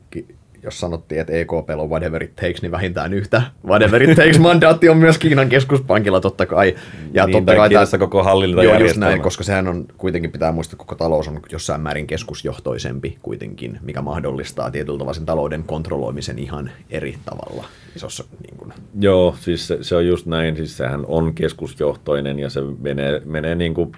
[0.64, 4.90] jos sanottiin, että EKP on whatever it takes, niin vähintään yhtä whatever it takes mandaatti
[4.90, 6.76] on myös Kiinan keskuspankilla totta kai.
[7.14, 8.80] Ja niin, totta kai tässä koko hallintojärjestelmä.
[8.80, 12.08] Joo, just näin, koska sehän on kuitenkin pitää muistaa, että koko talous on jossain määrin
[12.08, 17.66] keskusjohtoisempi kuitenkin, mikä mahdollistaa tietyllä tavalla sen talouden kontrolloimisen ihan eri tavalla
[17.96, 18.24] isossa.
[18.48, 18.74] Niin kuin.
[19.00, 23.56] Joo, siis se, se, on just näin, siis sehän on keskusjohtoinen ja se menee, menee
[23.56, 23.92] niin kuin,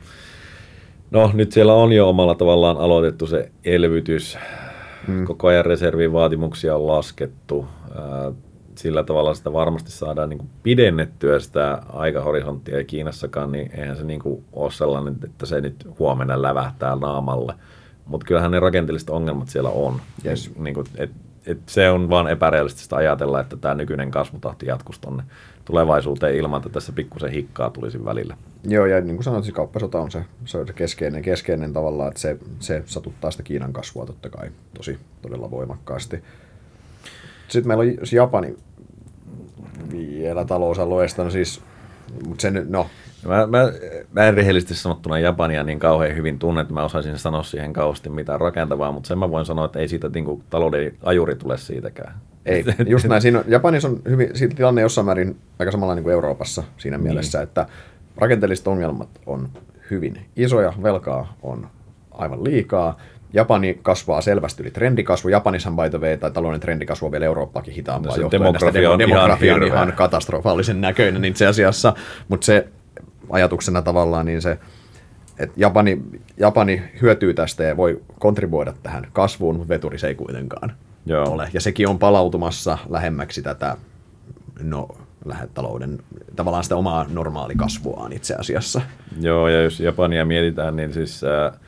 [1.11, 4.37] no nyt siellä on jo omalla tavallaan aloitettu se elvytys,
[5.07, 5.25] Mm.
[5.25, 7.67] Koko ajan reservin vaatimuksia on laskettu.
[8.75, 14.03] Sillä tavalla sitä varmasti saadaan niin kuin pidennettyä sitä aikahorisonttia ja Kiinassakaan, niin eihän se
[14.03, 17.53] niin kuin ole sellainen, että se nyt huomenna lävähtää naamalle.
[18.05, 20.01] Mutta kyllähän ne rakenteelliset ongelmat siellä on.
[20.25, 20.51] Yes.
[20.57, 21.11] Niin kuin, et,
[21.45, 25.23] et se on vaan epärealistista ajatella, että tämä nykyinen kasvutahti jatkuisi tuonne
[25.67, 28.37] tulevaisuuteen ilman, että tässä pikkusen hikkaa tulisi välillä.
[28.63, 32.07] Joo, ja niin kuin sanoit, siis kauppasota on se, se, on se keskeinen, keskeinen tavalla,
[32.07, 36.23] että se, se satuttaa sitä Kiinan kasvua totta kai tosi todella voimakkaasti.
[37.47, 38.57] Sitten meillä on Japani
[39.91, 41.61] vielä talousalueesta, no siis,
[42.27, 42.87] mutta se nyt, no.
[43.25, 43.71] Mä, mä,
[44.11, 48.09] mä en rehellisesti sanottuna Japania niin kauhean hyvin tunne, että mä osaisin sanoa siihen kauheasti
[48.09, 51.57] mitään rakentavaa, mutta sen mä voin sanoa, että ei siitä niin kuin, talouden ajuri tule
[51.57, 52.13] siitäkään.
[52.45, 53.21] Ei, just näin.
[53.21, 57.37] Siinä on, Japanissa on hyvin, siitä tilanne jossain määrin aika samanlainen kuin Euroopassa siinä mielessä,
[57.37, 57.43] mm.
[57.43, 57.67] että
[58.17, 59.49] rakenteelliset ongelmat on
[59.91, 61.67] hyvin isoja, velkaa on
[62.11, 62.97] aivan liikaa.
[63.33, 65.29] Japani kasvaa selvästi yli trendikasvu.
[65.29, 68.11] Japanissahan by the way, tai talouden trendikasvu on vielä Eurooppaakin hitaampaa.
[68.11, 69.97] No se johtuen demografia on demografia ihan on ihan hirveä.
[69.97, 71.93] katastrofaalisen näköinen itse asiassa,
[72.27, 72.67] mutta se
[73.29, 74.59] ajatuksena tavallaan niin se,
[75.39, 76.01] että Japani,
[76.37, 80.73] Japani hyötyy tästä ja voi kontribuoida tähän kasvuun, mutta veturi se ei kuitenkaan
[81.05, 81.29] Joo.
[81.29, 81.49] ole.
[81.53, 83.77] Ja sekin on palautumassa lähemmäksi tätä
[84.61, 84.87] no,
[85.25, 85.99] lähetalouden,
[86.35, 88.81] tavallaan sitä omaa normaalikasvuaan itse asiassa.
[89.21, 91.59] Joo, ja jos Japania mietitään, niin siis äh,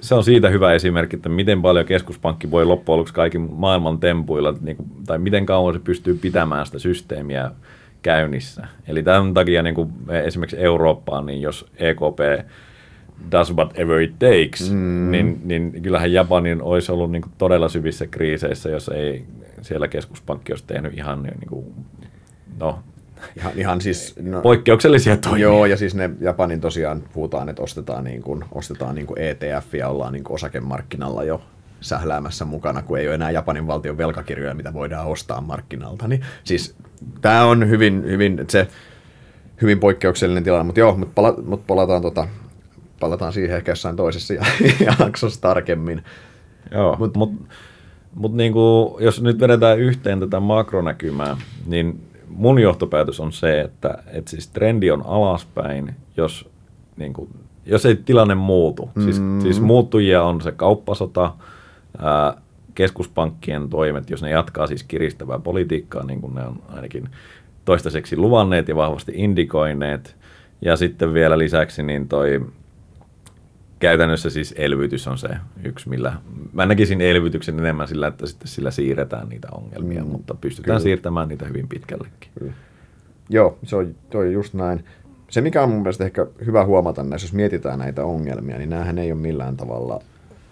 [0.00, 4.54] se on siitä hyvä esimerkki, että miten paljon keskuspankki voi loppujen lopuksi kaikin maailman tempuilla,
[4.60, 7.50] niin kuin, tai miten kauan se pystyy pitämään sitä systeemiä
[8.06, 8.66] käynnissä.
[8.88, 9.92] Eli tämän takia niin kuin
[10.24, 12.48] esimerkiksi Eurooppaan, niin jos EKP
[13.32, 15.10] does whatever it takes, mm.
[15.10, 19.24] niin, niin kyllähän Japanin olisi ollut niin kuin todella syvissä kriiseissä, jos ei
[19.62, 21.66] siellä keskuspankki olisi tehnyt ihan niin kuin,
[22.60, 22.78] no,
[23.36, 25.42] Ihan, ihan siis, no, poikkeuksellisia toimia.
[25.42, 29.74] Joo, ja siis ne Japanin tosiaan puhutaan, että ostetaan, niin kuin, ostetaan niin kuin ETF
[29.74, 31.40] ja ollaan niin kuin osakemarkkinalla jo
[31.88, 36.08] sähläämässä mukana, kun ei ole enää Japanin valtion velkakirjoja, mitä voidaan ostaa markkinalta.
[36.08, 36.74] Niin, siis
[37.20, 38.68] tämä on hyvin, hyvin, se,
[39.62, 42.28] hyvin poikkeuksellinen tilanne, mutta joo, mutta pala, mut palataan, tota,
[43.00, 44.44] palataan siihen ehkä jossain toisessa ja-
[45.00, 46.04] jaksossa tarkemmin.
[46.70, 47.32] Joo, mutta mut,
[48.14, 54.28] mut niinku, jos nyt vedetään yhteen tätä makronäkymää, niin mun johtopäätös on se, että et
[54.28, 56.48] siis trendi on alaspäin, jos,
[56.96, 57.28] niinku,
[57.66, 58.90] jos ei tilanne muutu.
[58.94, 59.02] Mm.
[59.02, 61.32] Siis, siis muuttujia on se kauppasota,
[62.74, 67.08] keskuspankkien toimet, jos ne jatkaa siis kiristävää politiikkaa, niin kuin ne on ainakin
[67.64, 70.16] toistaiseksi luvanneet ja vahvasti indikoineet.
[70.62, 72.40] Ja sitten vielä lisäksi niin toi
[73.78, 75.28] käytännössä siis elvytys on se
[75.64, 76.12] yksi, millä
[76.52, 80.82] mä näkisin elvytyksen enemmän sillä, että sitten sillä siirretään niitä ongelmia, mm, mutta pystytään kyllä.
[80.82, 82.30] siirtämään niitä hyvin pitkällekin.
[82.38, 82.52] Kyllä.
[83.28, 84.84] Joo, se on, toi just näin.
[85.30, 88.98] Se, mikä on mun mielestä ehkä hyvä huomata näissä, jos mietitään näitä ongelmia, niin näähän
[88.98, 90.00] ei ole millään tavalla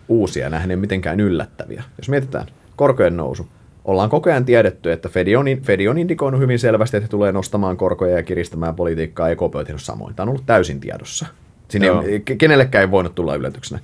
[0.09, 1.83] uusia, näähän ei mitenkään yllättäviä.
[1.99, 3.49] Jos mietitään korkojen nousu,
[3.85, 7.33] ollaan koko ajan tiedetty, että Fed on, Fed on indikoinut hyvin selvästi, että he tulee
[7.33, 10.15] nostamaan korkoja ja kiristämään politiikkaa, EKP on tehnyt samoin.
[10.15, 11.27] Tämä on ollut täysin tiedossa.
[11.69, 12.03] Siinä ei, Joo.
[12.03, 13.81] ke- kenellekään ei voinut tulla yllätyksenä.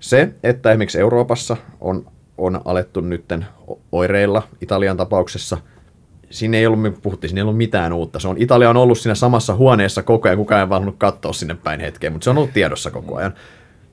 [0.00, 2.06] Se, että esimerkiksi Euroopassa on,
[2.38, 3.46] on alettu nytten
[3.92, 5.58] oireilla Italian tapauksessa,
[6.30, 8.20] siinä ei ollut, me puhuttiin, siinä ei ollut mitään uutta.
[8.20, 11.54] Se on, Italia on ollut siinä samassa huoneessa koko ajan, kukaan ei vaan katsoa sinne
[11.54, 13.34] päin hetkeen, mutta se on ollut tiedossa koko ajan.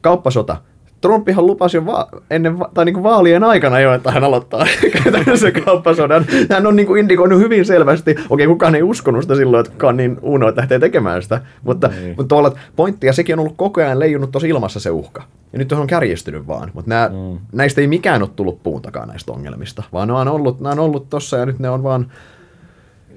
[0.02, 0.58] Kauppasota.
[1.02, 4.66] Trumpihan lupasi jo va- ennen va- tai niin vaalien aikana jo, että hän aloittaa
[5.04, 6.26] käytännössä kauppasodan.
[6.50, 9.98] Hän on niin kuin indikoinut hyvin selvästi, okei kukaan ei uskonut sitä silloin, että kukaan
[9.98, 12.08] niin uno, että lähtee tekemään sitä, mutta, Niin.
[12.18, 15.24] mutta tavallaan pointti, ja sekin on ollut koko ajan leijunut tuossa ilmassa se uhka.
[15.54, 17.38] Ja nyt on kärjistynyt vaan, mutta nämä, mm.
[17.52, 20.80] näistä ei mikään ole tullut puun takaa näistä ongelmista, vaan ne on ollut, nämä on
[20.80, 22.12] ollut tossa ja nyt ne on vaan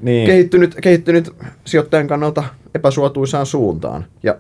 [0.02, 4.04] Niin, kehittynyt, kehittynyt sijoittajan kannalta epäsuotuisaan suuntaan.
[4.22, 4.34] Ja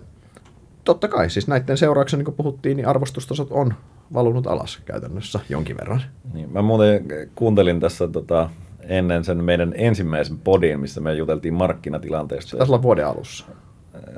[0.88, 3.74] totta kai, siis näiden seurauksena, niin kuin puhuttiin, niin arvostustasot on
[4.14, 6.02] valunut alas käytännössä jonkin verran.
[6.32, 8.50] niin, mä muuten kuuntelin tässä tota,
[8.82, 12.56] ennen sen meidän ensimmäisen podin, missä me juteltiin markkinatilanteesta.
[12.56, 13.44] Taisi olla vuoden alussa.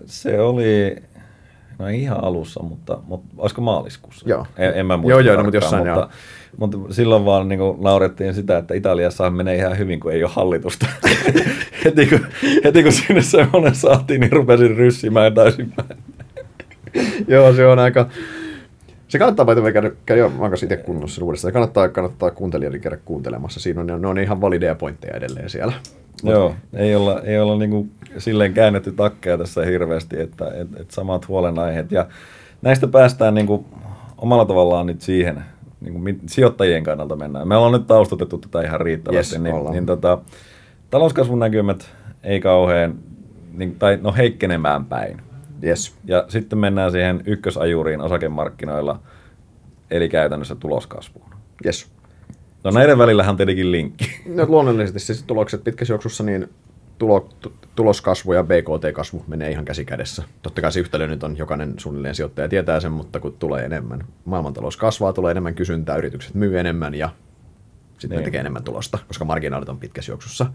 [0.04, 0.96] Se oli,
[1.78, 4.28] no ei ihan alussa, mutta, mutta olisiko maaliskuussa?
[4.28, 4.46] Joo.
[4.56, 6.08] En, en mä muista Joo, joo, no, mutta jossain, mutta,
[6.56, 10.86] mutta silloin vaan niin naurettiin sitä, että Italiassa menee ihan hyvin, kun ei ole hallitusta.
[11.84, 12.26] heti, kun,
[12.64, 16.00] heti kun sinne semmoinen saatiin, niin rupesin ryssimään täysin päin.
[17.28, 18.06] Joo, se on aika...
[19.08, 21.48] Se kannattaa vaikka käydä, käydä mä oon kanssa itse kunnossa uudestaan.
[21.48, 23.60] Se kannattaa, kannattaa kuuntelijoiden käydä kuuntelemassa.
[23.60, 25.72] Siinä on, ne on ihan valideja pointteja edelleen siellä.
[26.22, 30.90] Joo, ei olla, ei olla niin kuin silleen käännetty takkeja tässä hirveästi, että et, et
[30.90, 31.92] samat huolenaiheet.
[31.92, 32.06] Ja
[32.62, 33.64] näistä päästään niin kuin
[34.18, 35.44] omalla tavallaan nyt siihen,
[35.80, 37.48] niin kuin mit- sijoittajien kannalta mennään.
[37.48, 39.72] Me ollaan nyt taustatettu tätä ihan riittävästi, Yes, niin, ollaan.
[39.72, 40.18] niin tota,
[40.90, 41.90] talouskasvun näkymät
[42.22, 42.94] ei kauhean,
[43.52, 45.20] niin, tai no heikkenemään päin.
[45.64, 45.94] Yes.
[46.04, 49.00] Ja sitten mennään siihen ykkösajuriin osakemarkkinoilla,
[49.90, 51.30] eli käytännössä tuloskasvuun.
[51.64, 51.88] Yes.
[52.64, 54.04] No näiden välillähän on tietenkin linkki.
[54.34, 56.48] No, luonnollisesti siis tulokset pitkässä juoksussa, niin
[56.98, 60.22] tulo, tu- tuloskasvu ja BKT-kasvu menee ihan käsi kädessä.
[60.42, 64.04] Totta kai se yhtälö nyt on, jokainen suunnilleen sijoittaja tietää sen, mutta kun tulee enemmän,
[64.24, 67.08] maailmantalous kasvaa, tulee enemmän kysyntää, yritykset myy enemmän ja
[67.92, 68.24] sitten ne Niin.
[68.24, 70.46] tekee enemmän tulosta, koska marginaalit on pitkässä juoksussa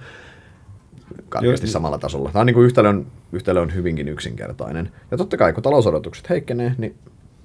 [1.29, 1.71] karkeasti Joo.
[1.71, 2.29] samalla tasolla.
[2.31, 4.91] Tämä on niin kuin yhtälö, on, yhtälö on hyvinkin yksinkertainen.
[5.11, 6.95] Ja totta kai, kun talousodotukset heikkenee, niin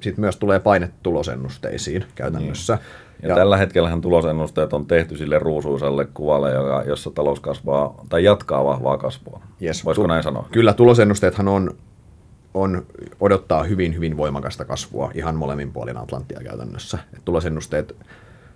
[0.00, 2.78] sitten myös tulee paine tulosennusteisiin käytännössä.
[3.22, 8.24] Ja, ja tällä hetkellähän tulosennusteet on tehty sille ruusuisalle kuvalle, joka, jossa talous kasvaa tai
[8.24, 9.40] jatkaa vahvaa kasvua.
[9.62, 9.84] Yes.
[9.84, 10.48] Voisiko Tu- näin sanoa?
[10.52, 11.74] Kyllä, tulosennusteethan on,
[12.54, 12.86] on,
[13.20, 16.98] odottaa hyvin, hyvin voimakasta kasvua ihan molemmin puolin Atlanttia käytännössä.
[17.16, 17.96] Et tulosennusteet,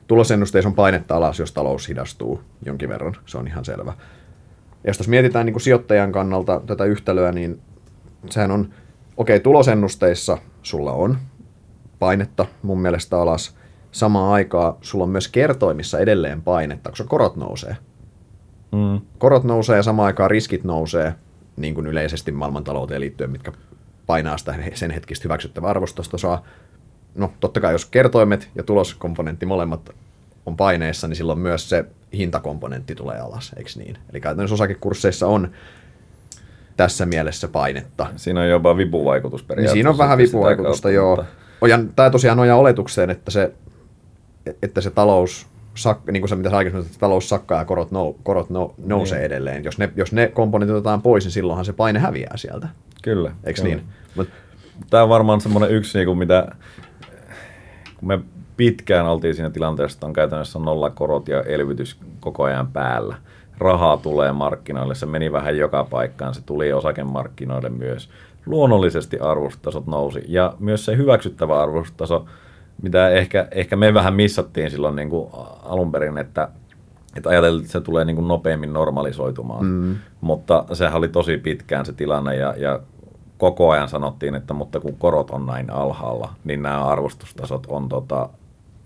[0.07, 3.93] tulosennusteissa on painetta alas, jos talous hidastuu jonkin verran, se on ihan selvä.
[4.85, 7.61] Ja jos mietitään niin kuin sijoittajan kannalta tätä yhtälöä, niin
[8.31, 8.75] sehän on
[9.17, 11.19] okei, tulosennusteissa sulla on
[11.99, 13.57] painetta mun mielestä alas.
[13.93, 17.77] Samaan aikaan sulla on myös kertoimissa edelleen painetta, koska korot nousee.
[18.73, 19.01] Mm.
[19.19, 21.15] Korot nousee ja samaan aikaan riskit nousee,
[21.57, 23.53] niin kuin yleisesti maailmantalouteen liittyen, mitkä
[24.07, 26.43] painaa sitä sen hetkistä hyväksyttävää arvostustasoa.
[27.15, 29.91] No totta kai jos kertoimet ja tuloskomponentti molemmat
[30.47, 33.99] on paineessa, niin silloin myös se hintakomponentti tulee alas, eikö niin?
[34.13, 35.51] Eli käytännössä osakekursseissa on
[36.77, 38.07] tässä mielessä painetta.
[38.17, 39.73] Siinä on jopa vipuvaikutus Niin periaatteessa.
[39.75, 41.25] siinä on vähän vipuvaikutusta, joo.
[41.69, 43.53] Ja tämä tosiaan nojaa oletukseen, että se,
[44.63, 47.65] että se talous, sak, niin kuin se mitä sä aikaisemmin sanoit, että talous sakkaa ja
[47.65, 49.27] korot, nou, korot nou, nousee Niin.
[49.27, 49.65] edelleen.
[49.65, 52.69] Jos ne, jos ne komponentit otetaan pois, niin silloinhan se paine häviää sieltä.
[53.03, 53.33] Kyllä.
[53.45, 53.75] Eikö kyllä.
[53.75, 53.87] niin?
[54.17, 54.29] Mut,
[54.91, 56.49] Tämä on varmaan semmoinen yksi, niin kuin mitä,
[57.97, 58.19] kun me
[58.57, 63.17] pitkään oltiin siinä tilanteessa, että on käytännössä nolla korot ja elvytys koko ajan päällä.
[63.59, 68.11] Rahaa tulee markkinoille, se meni vähän joka paikkaan, se tuli osakemarkkinoille myös.
[68.47, 72.25] Luonnollisesti arvostustasot nousi ja myös se hyväksyttävä arvostustaso,
[72.83, 75.31] mitä ehkä, ehkä me vähän missattiin silloin niin kuin
[75.63, 76.49] alun perin, että,
[77.17, 79.67] että ajateltiin, että se tulee niin kuin nopeammin normalisoitumaan.
[79.67, 79.97] Mm.
[80.21, 82.81] Mutta sehän oli tosi pitkään se tilanne ja, ja
[83.39, 88.29] koko ajan sanottiin, että mutta kun korot on näin alhaalla, niin nämä arvostustasot on tota,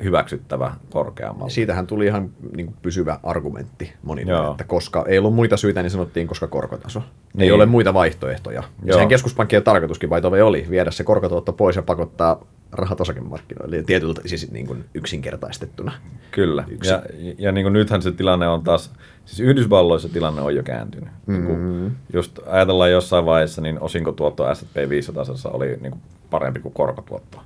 [0.05, 1.49] hyväksyttävä korkeammalla.
[1.49, 4.51] siitähän tuli ihan niin kuin pysyvä argumentti monille, Joo.
[4.51, 6.99] että koska ei ollut muita syitä, niin sanottiin, koska korkotaso.
[6.99, 7.09] Niin.
[7.39, 7.55] Ei Niin.
[7.55, 8.63] ole muita vaihtoehtoja.
[8.63, 8.93] Ja Joo.
[8.95, 14.21] sehän keskuspankkien tarkoituskin vai oli viedä se korkotuotto pois ja pakottaa rahat osakemarkkinoille, ja tietyltä
[14.27, 15.93] siis niin kuin yksinkertaistettuna.
[16.31, 16.65] Kyllä.
[16.69, 16.91] Yksi.
[16.91, 17.03] Ja,
[17.39, 18.93] ja niin kuin nythän se tilanne on taas,
[19.25, 21.09] siis Yhdysvalloissa tilanne on jo kääntynyt.
[21.27, 26.75] Niin kuin just ajatellaan jossain vaiheessa, niin osinkotuotto S&P 500 oli niin kuin parempi kuin
[26.75, 27.39] korkotuotto.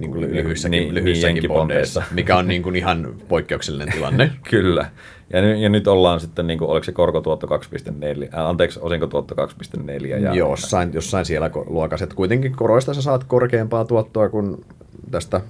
[0.00, 2.14] Niin kuin lyhyissäkin, niin, lyhyissäkin niin, bondeissa, bondeissa.
[2.14, 4.30] mikä on niin kuin ihan poikkeuksellinen tilanne.
[4.50, 4.90] Kyllä.
[5.32, 9.34] Ja, ny, ja nyt ollaan sitten, niin kuin, oliko se korkotuotto 2,4, äh, anteeksi, osinkotuotto
[9.34, 10.06] 2,4.
[10.06, 12.04] Ja, Jossain, jossain siellä luokassa.
[12.04, 14.64] Että kuitenkin koroista sä saat korkeampaa tuottoa kuin
[15.10, 15.40] tästä,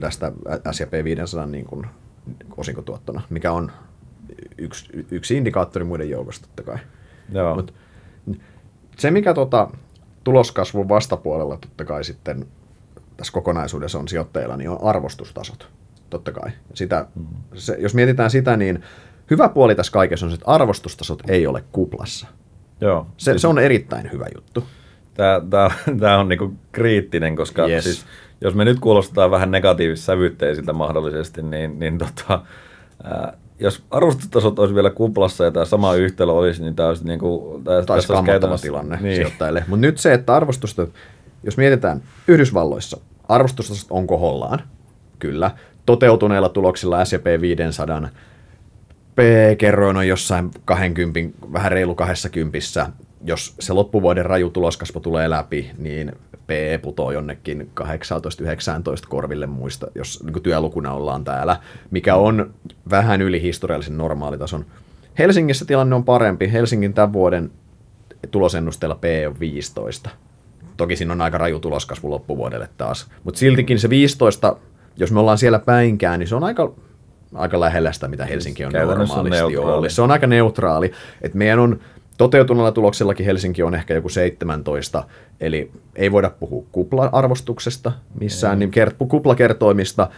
[0.00, 0.32] tästä
[0.72, 1.86] S&P 500 niin kuin
[2.56, 3.72] osinkotuottona, mikä on
[4.58, 6.78] yksi, yksi indikaattori muiden joukosta totta kai.
[7.32, 7.54] Joo.
[7.54, 7.74] Mut
[8.98, 9.70] se, mikä tota,
[10.24, 12.46] tuloskasvun vastapuolella totta kai sitten
[13.16, 15.68] tässä kokonaisuudessa on sijoittajilla, niin on arvostustasot,
[16.10, 16.50] totta kai.
[16.74, 17.06] Sitä,
[17.54, 18.82] se, jos mietitään sitä, niin
[19.30, 22.26] hyvä puoli tässä kaikessa on se, että arvostustasot ei ole kuplassa.
[22.80, 23.06] Joo.
[23.16, 24.64] Se, se on erittäin hyvä juttu.
[25.14, 27.84] Tämä, tämä, tämä on niinku kriittinen, koska Yes.
[27.84, 28.06] siis,
[28.40, 32.42] jos me nyt kuulostetaan vähän negatiivissävytteisiltä mahdollisesti, niin, niin tota,
[33.04, 37.60] ää, jos arvostustasot olisi vielä kuplassa ja tämä sama yhtälö olisi, niin tämä olisi, niinku,
[37.64, 39.64] tämä, Taisi tässä olisi tilanne niin, sijoittajille.
[39.66, 40.94] Mutta nyt se, että arvostustasot,
[41.42, 44.62] jos mietitään Yhdysvalloissa, arvostustasot on kohollaan,
[45.18, 45.50] kyllä.
[45.86, 48.08] Toteutuneilla tuloksilla S&P 500
[49.14, 51.20] P-kerroin on jossain 20,
[51.52, 52.58] vähän reilu 20.
[53.24, 56.12] Jos se loppuvuoden raju tuloskasvu tulee läpi, niin
[56.46, 57.84] PE putoo jonnekin 18-19
[59.08, 61.56] korville muista, jos niin työlukuna ollaan täällä,
[61.90, 62.54] mikä on
[62.90, 64.66] vähän yli historiallisen normaalitason.
[65.18, 66.52] Helsingissä tilanne on parempi.
[66.52, 67.50] Helsingin tämän vuoden
[68.30, 70.10] tulosennusteella P on 15.
[70.76, 73.06] Toki siinä on aika raju tuloskasvu loppuvuodelle taas.
[73.24, 74.56] Mutta siltikin se 15,
[74.96, 76.72] jos me ollaan siellä päinkään, niin se on aika,
[77.34, 79.76] aika lähellä sitä, mitä Helsinki on on normaalisti neutraali.
[79.76, 79.92] ollut.
[79.92, 80.92] Se on aika neutraali.
[81.22, 81.80] Et meidän on
[82.18, 85.04] toteutuneella tuloksellakin Helsinki on ehkä joku 17,
[85.40, 90.08] eli ei voida puhua kupla-arvostuksesta missään, niin kert- kuplakertoimista,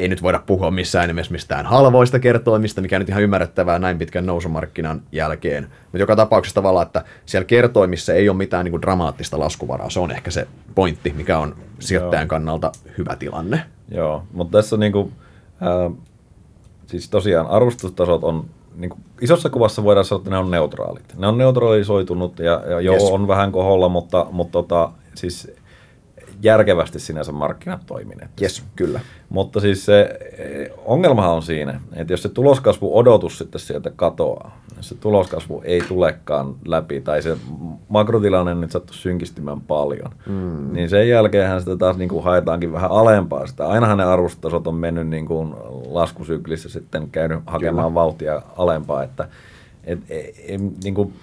[0.00, 4.26] ei nyt voida puhua missään nimessä mistään halvoista kertoimista, mikä nyt ihan ymmärrettävää näin pitkän
[4.26, 5.62] nousumarkkinan jälkeen.
[5.82, 9.90] Mutta joka tapauksessa tavallaan, että siellä kertoimissa ei ole mitään niin kuin dramaattista laskuvaraa.
[9.90, 12.28] Se on ehkä se pointti, mikä on sijoittajan Joo.
[12.28, 13.62] kannalta hyvä tilanne.
[13.90, 15.12] Joo, mutta tässä on niinku,
[15.60, 15.90] ää,
[16.86, 18.44] siis tosiaan arvostustasot on,
[18.76, 21.14] niinku, isossa kuvassa voidaan sanoa, että ne on neutraalit.
[21.18, 23.10] Ne on neutralisoitunut ja, ja joo, Yes.
[23.10, 25.52] on vähän koholla, mutta, mutta tota, siis
[26.42, 28.30] järkevästi sinänsä markkinat toimineet.
[28.42, 29.00] Yes, kyllä.
[29.28, 34.60] Mutta siis se eh, ongelmahan on siinä, että jos se tuloskasvu odotus sitten sieltä katoaa,
[34.76, 37.36] jos se tuloskasvu ei tulekaan läpi tai se
[37.88, 40.72] makrotilanne nyt sattuu synkistymään paljon, mm.
[40.72, 43.68] niin sen jälkeenhän sitä taas niin kuin haetaankin vähän alempaa sitä.
[43.68, 45.54] Ainahan ne arvostustasot on mennyt niin kuin
[45.86, 47.94] laskusyklissä sitten käynyt hakemaan Kyllä.
[47.94, 49.28] vauhtia alempaa, että
[49.84, 51.14] et, et, et, niin kuin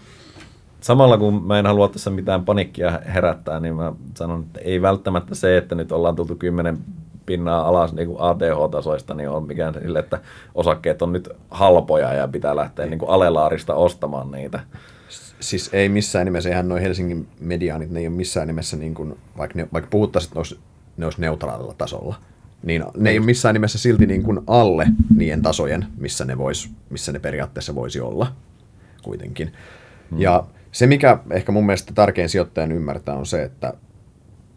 [0.82, 5.36] samalla kun mä en halua tässä mitään panikkia herättää, niin mä sanon, että ei välttämättä
[5.36, 6.78] se, että nyt ollaan tultu 10
[7.26, 10.22] pinnaa alas niin kuin ATH-tasoista, niin on mikään sille, että
[10.56, 14.60] osakkeet on nyt halpoja ja pitää lähteä niin kuin alelaarista ostamaan niitä.
[15.40, 19.18] Siis ei missään nimessä, eihän noin Helsingin mediaanit, ne ei ole missään nimessä, niin kuin,
[19.38, 20.60] vaikka, ne, vaikka puhuttaisiin, että ne olisi,
[20.98, 22.16] ne olisi neutraalilla tasolla,
[22.64, 26.70] niin ne ei ole missään nimessä silti niin kuin alle niiden tasojen, missä ne, vois,
[26.90, 28.28] missä ne periaatteessa voisi olla
[29.04, 29.54] kuitenkin.
[30.12, 30.22] Hmm.
[30.22, 33.74] Ja Se, mikä ehkä mun mielestä tärkein sijoittajan ymmärtää, on se, että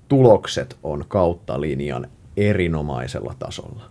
[0.08, 2.06] tulokset on kautta linjan
[2.36, 3.82] erinomaisella tasolla.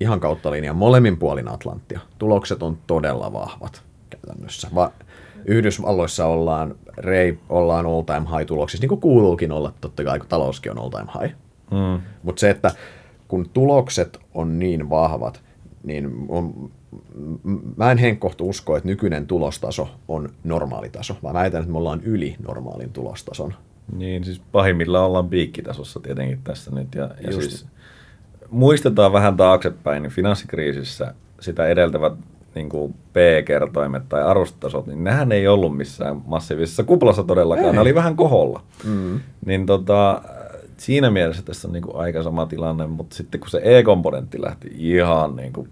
[0.00, 2.00] Ihan kautta linjan, molemmin puolin Atlanttia.
[2.18, 4.68] Tulokset on todella vahvat käytännössä.
[4.74, 4.92] Va-
[5.44, 10.28] Yhdysvalloissa ollaan, rei, ollaan all time high tuloksissa, niin kuin kuuluukin olla totta kai, kun
[10.28, 11.34] talouskin on all time high.
[11.70, 12.02] Mm.
[12.22, 12.70] Mutta se, että
[13.28, 15.42] kun tulokset on niin vahvat,
[15.82, 16.70] niin on,
[17.76, 22.36] mä en henkkohtu usko, että nykyinen tulostaso on normaalitaso, vaan väitän, että me ollaan yli
[22.46, 23.54] normaalin tulostason.
[23.96, 26.94] Niin, siis pahimmillaan ollaan piikkitasossa tietenkin tässä nyt.
[26.94, 27.66] Ja, ja siis,
[28.50, 32.12] muistetaan vähän taaksepäin, niin finanssikriisissä sitä edeltävät
[32.54, 37.72] niin kuin P-kertoimet tai arvostotasot, niin nehän ei ollut missään massiivisessa kuplassa todellakaan, ei.
[37.72, 38.62] ne oli vähän koholla.
[38.84, 39.20] Mm.
[39.46, 40.22] Niin tota,
[40.80, 44.70] siinä mielessä tässä on niin kuin aika sama tilanne, mutta sitten kun se E-komponentti lähti
[44.76, 45.68] ihan niin kuin...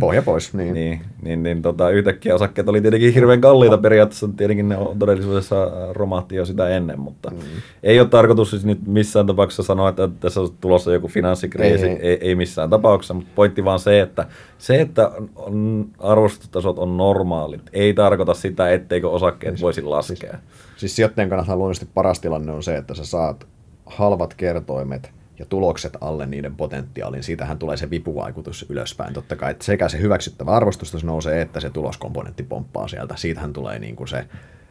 [0.00, 0.74] Pohja pois, niin.
[0.74, 5.70] niin, niin, niin tota, yhtäkkiä osakkeet oli tietenkin hirveän kalliita periaatteessa, tietenkin ne on todellisuudessa
[5.92, 7.36] romahti jo sitä ennen, mutta mm.
[7.82, 11.98] ei ole tarkoitus siis nyt missään tapauksessa sanoa, että tässä on tulossa joku finanssikriisi, ei,
[12.00, 14.26] ei, ei missään tapauksessa, mutta pointti vaan se, että
[14.58, 20.30] se, että on, arvostustasot on normaalit, ei tarkoita sitä, etteikö osakkeet siis, voisi laskea.
[20.30, 20.40] Siis,
[20.76, 23.46] siis sijoittajan kannalta luonnollisesti paras tilanne on se, että sä saat
[23.88, 29.14] halvat kertoimet ja tulokset alle niiden potentiaalin, siitähän tulee se vipuvaikutus ylöspäin.
[29.14, 33.16] Totta kai, että sekä se hyväksyttävä arvostus nousee, että se tuloskomponentti pomppaa sieltä.
[33.16, 34.24] Siitähän tulee niin kuin se,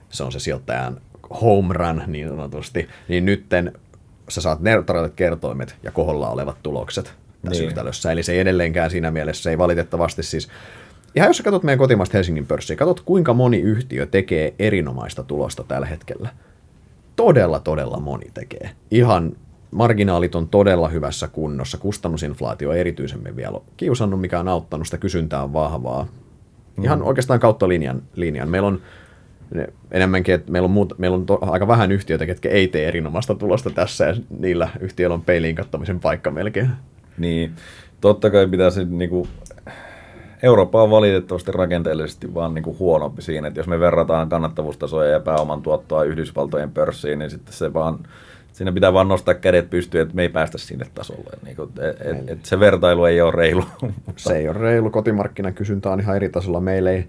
[0.10, 1.02] se on se sijoittajan
[1.42, 2.88] home run niin sanotusti.
[3.08, 3.74] Niin nytten
[4.30, 7.68] sä saat neutraalit kertoimet ja koholla olevat tulokset tässä niin.
[7.68, 8.12] yhtälössä.
[8.12, 10.48] Eli se ei edelleenkään siinä mielessä, se ei valitettavasti siis
[11.16, 15.64] Ihan jos sä katsot meidän kotimaista Helsingin pörssiä, katsot kuinka moni yhtiö tekee erinomaista tulosta
[15.64, 16.30] tällä hetkellä–
[17.18, 18.70] todella, todella moni tekee.
[18.92, 19.32] Ihan
[19.72, 25.54] marginaalit on todella hyvässä kunnossa, kustannusinflaatio erityisemmin vielä kiusannut, mikä on auttanut, sitä kysyntää on
[25.54, 26.08] vahvaa.
[26.84, 27.06] Ihan mm.
[27.06, 28.02] oikeastaan kautta linjan.
[28.16, 28.50] linjan.
[28.50, 28.82] Meillä on
[29.92, 33.36] enemmänkin, että meillä on, muut, meillä on to, aika vähän yhtiöitä, ketkä ei tee erinomaista
[33.36, 36.70] tulosta tässä, ja niillä yhtiöillä on peiliin kattamisen paikka melkein.
[37.18, 37.52] Niin,
[38.02, 39.28] totta kai pitäisi niin kuin
[40.44, 45.20] Eurooppa on valitettavasti rakenteellisesti vaan niin kuin huonompi siinä, että jos me verrataan kannattavuustasoja ja
[45.20, 48.00] pääoman tuottoa Yhdysvaltojen pörssiin, niin sitten se vaan,
[48.54, 51.30] siinä pitää vaan nostaa kädet pystyyn, että me ei päästä sinne tasolle.
[51.44, 53.64] Niin kuin, et, et, et se vertailu ei ole reilu.
[54.16, 56.60] Se ei ole reilu, kotimarkkinakysyntä on ihan eri tasolla.
[56.60, 57.08] Meillä ei,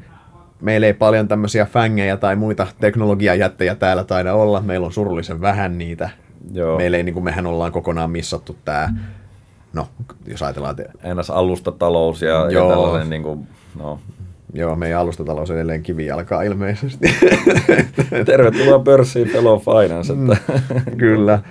[0.60, 4.60] meillä ei paljon tämmöisiä fängejä tai muita teknologiajättejä täällä taida olla.
[4.60, 6.10] Meillä on surullisen vähän niitä.
[6.52, 6.76] Joo.
[6.76, 8.92] Meillä ei, niin kuin mehän ollaan kokonaan missattu tämä
[9.72, 9.86] no,
[10.26, 10.76] jos ajatellaan...
[10.76, 10.86] Te...
[11.02, 12.48] Ennäs alustatalous ja, Joo.
[12.48, 13.48] ja tällainen niin kuin,
[13.78, 13.98] no.
[14.54, 17.08] Joo, meidän alustatalous edelleen kivijalkaa ilmeisesti.
[18.26, 20.12] Tervetuloa pörssiin Fellow Finance.
[20.12, 20.36] Että.
[20.84, 21.42] Mm, kyllä.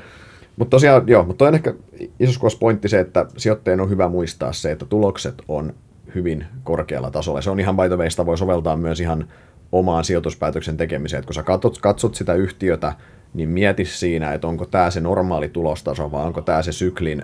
[0.57, 1.73] Mutta tosiaan, joo, mutta on ehkä
[2.19, 5.73] iso pointti se, että sijoittajien on hyvä muistaa se, että tulokset on
[6.15, 7.41] hyvin korkealla tasolla.
[7.41, 7.75] Se on ihan
[8.09, 9.27] sitä voi soveltaa myös ihan
[9.71, 11.19] omaan sijoituspäätöksen tekemiseen.
[11.19, 12.93] Että kun sä katsot, katsot sitä yhtiötä,
[13.33, 17.23] niin mieti siinä, että onko tämä se normaali tulostaso vai onko tämä se syklin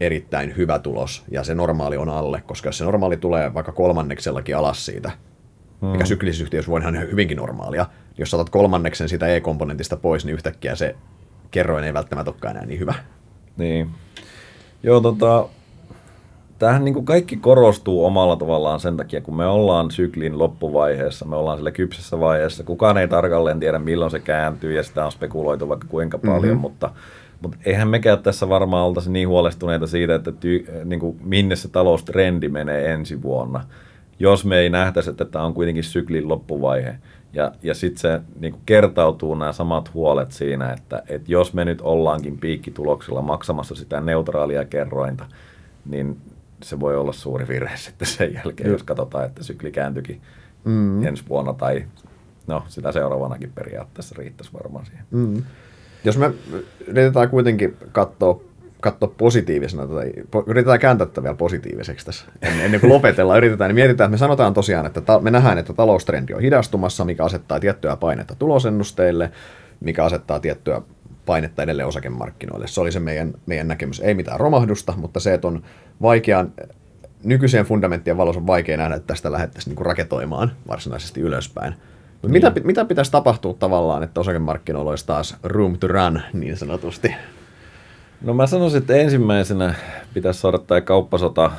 [0.00, 4.56] erittäin hyvä tulos ja se normaali on alle, koska jos se normaali tulee vaikka kolmanneksellakin
[4.56, 5.12] alas siitä,
[5.80, 5.88] hmm.
[5.88, 10.34] mikä syklisissä yhtiöissä voi ihan hyvinkin normaalia, niin jos saatat kolmanneksen sitä E-komponentista pois, niin
[10.34, 10.96] yhtäkkiä se
[11.50, 12.94] kerroin ei välttämättä olekaan enää niin hyvä.
[13.56, 13.88] Niin.
[14.82, 15.48] Joo, tota,
[16.58, 21.36] tämähän niin kuin kaikki korostuu omalla tavallaan sen takia, kun me ollaan syklin loppuvaiheessa, me
[21.36, 22.64] ollaan sillä kypsessä vaiheessa.
[22.64, 26.60] Kukaan ei tarkalleen tiedä, milloin se kääntyy ja sitä on spekuloitu vaikka kuinka paljon, mm-hmm.
[26.60, 26.90] mutta
[27.48, 31.68] mutta eihän mekään tässä varmaan oltaisi niin huolestuneita siitä, että ty, niin kuin, minne se
[31.68, 33.64] taloustrendi menee ensi vuonna,
[34.18, 36.98] jos me ei nähtäisi, että tämä on kuitenkin syklin loppuvaihe.
[37.32, 41.64] Ja, ja sitten se niin kuin kertautuu nämä samat huolet siinä, että, että jos me
[41.64, 45.26] nyt ollaankin piikkituloksella maksamassa sitä neutraalia kerrointa,
[45.86, 46.16] niin
[46.62, 50.20] se voi olla suuri virhe sitten sen jälkeen, jos katsotaan, että sykli kääntyikin
[50.64, 51.06] mm.
[51.06, 51.84] ensi vuonna tai
[52.46, 55.04] no sitä seuraavanakin periaatteessa riittäisi varmaan siihen.
[55.10, 55.42] Mm.
[56.04, 56.30] Jos me
[56.86, 58.40] yritetään kuitenkin katsoa,
[58.80, 60.12] katsoa positiivisena, tai
[60.46, 64.54] yritetään kääntää tätä vielä positiiviseksi tässä, ennen, kuin lopetellaan, yritetään, niin mietitään, että me sanotaan
[64.54, 69.30] tosiaan, että ta, me nähdään, että taloustrendi on hidastumassa, mikä asettaa tiettyä painetta tulosennusteille,
[69.80, 70.82] mikä asettaa tiettyä
[71.26, 72.66] painetta edelleen osakemarkkinoille.
[72.66, 74.00] Se oli se meidän, meidän näkemys.
[74.00, 75.62] Ei mitään romahdusta, mutta se, että on
[76.02, 76.52] vaikean,
[77.24, 81.74] nykyiseen fundamenttien valossa on vaikea nähdä, että tästä lähdettäisiin niin raketoimaan varsinaisesti ylöspäin.
[82.24, 82.32] Niin.
[82.32, 87.14] Mitä, mitä pitäisi tapahtua tavallaan, että osakemarkkinoilla olisi taas room to run niin sanotusti?
[88.22, 89.74] No mä sanoisin, että ensimmäisenä
[90.14, 91.50] pitäisi saada tämä kauppasota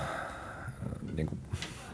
[1.16, 1.40] niin kuin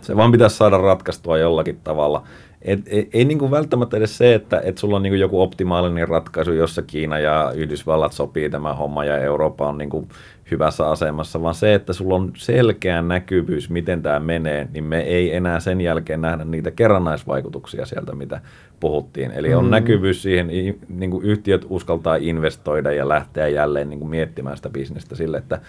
[0.02, 2.24] Se vaan pitäisi saada ratkaistua jollakin tavalla.
[2.62, 5.42] Et, ei, ei niin kuin välttämättä edes se, että et sulla on niin kuin joku
[5.42, 10.08] optimaalinen ratkaisu, jossa Kiina ja Yhdysvallat sopii tämä homma ja Eurooppa on niin kuin
[10.52, 15.36] hyvässä asemassa, vaan se, että sulla on selkeä näkyvyys, miten tämä menee, niin me ei
[15.36, 18.42] enää sen jälkeen nähdä niitä kerrannaisvaikutuksia sieltä, mitä
[18.80, 19.32] puhuttiin.
[19.32, 19.72] Eli on mm.
[19.72, 20.48] näkyvyys siihen,
[20.90, 25.62] niin kuin yhtiöt uskaltaa investoida ja lähteä jälleen niin kuin miettimään sitä bisnestä sille, että,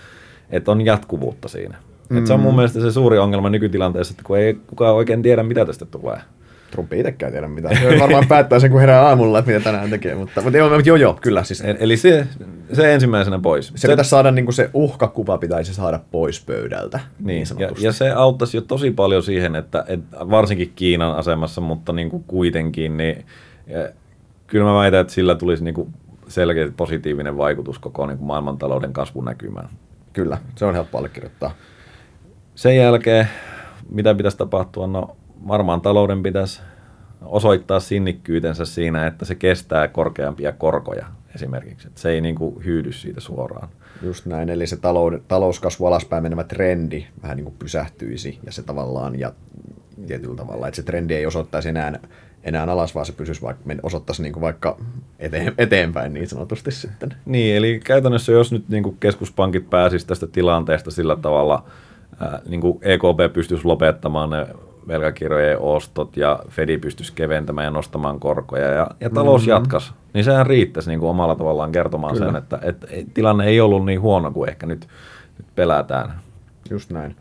[0.50, 1.76] että on jatkuvuutta siinä.
[2.08, 2.18] Mm.
[2.18, 5.42] Et se on mun mielestä se suuri ongelma nykytilanteessa, että kun ei kukaan oikein tiedä,
[5.42, 6.18] mitä tästä tulee.
[6.72, 7.68] Trump ei itsekään tiedä mitä.
[7.74, 10.14] Se varmaan päättää sen, kun herää aamulla, että mitä tänään tekee.
[10.14, 11.44] Mutta, mutta joo, joo, joo, kyllä.
[11.44, 11.62] Siis.
[11.78, 12.26] Eli se,
[12.72, 13.66] se ensimmäisenä pois.
[13.68, 17.00] Se, se pitäisi saada, niin kuin se uhkakuva pitäisi saada pois pöydältä.
[17.18, 21.60] Niin, niin ja, ja, se auttaisi jo tosi paljon siihen, että, että varsinkin Kiinan asemassa,
[21.60, 23.24] mutta niin kuin kuitenkin, niin
[23.66, 23.88] ja,
[24.46, 25.94] kyllä mä väitän, että sillä tulisi niin kuin
[26.28, 29.68] selkeä positiivinen vaikutus koko niin kuin maailmantalouden kasvunäkymään.
[30.12, 31.54] Kyllä, se on helppo allekirjoittaa.
[32.54, 33.28] Sen jälkeen,
[33.90, 34.86] mitä pitäisi tapahtua?
[34.86, 35.16] No
[35.48, 36.60] varmaan talouden pitäisi
[37.22, 41.88] osoittaa sinnikkyytensä siinä, että se kestää korkeampia korkoja esimerkiksi.
[41.88, 43.68] Että se ei niin kuin hyydy siitä suoraan.
[44.02, 48.62] Just näin, eli se talou- talouskasvu alaspäin menevä trendi vähän niin kuin pysähtyisi ja se
[48.62, 49.32] tavallaan ja
[50.06, 51.98] tietyllä tavalla, että se trendi ei osoittaisi enää,
[52.44, 54.78] enää alas, vaan se pysyisi vaikka, osoittaisi niin kuin vaikka
[55.18, 57.14] eteen, eteenpäin niin sanotusti sitten.
[57.24, 61.64] Niin, eli käytännössä jos nyt niin kuin keskuspankit pääsisivät tästä tilanteesta sillä tavalla,
[62.20, 64.46] ää, niin kuin EKP pystyisi lopettamaan ne
[64.88, 69.50] velkakirjojen ostot ja Fedi pystyisi keventämään ja nostamaan korkoja ja, ja talous mm-hmm.
[69.50, 72.26] jatkaisi, niin sehän riittäisi niin kuin omalla tavallaan kertomaan Kyllä.
[72.26, 74.88] sen, että, että tilanne ei ollut niin huono kuin ehkä nyt,
[75.38, 76.12] nyt pelätään.
[76.70, 77.16] Just näin.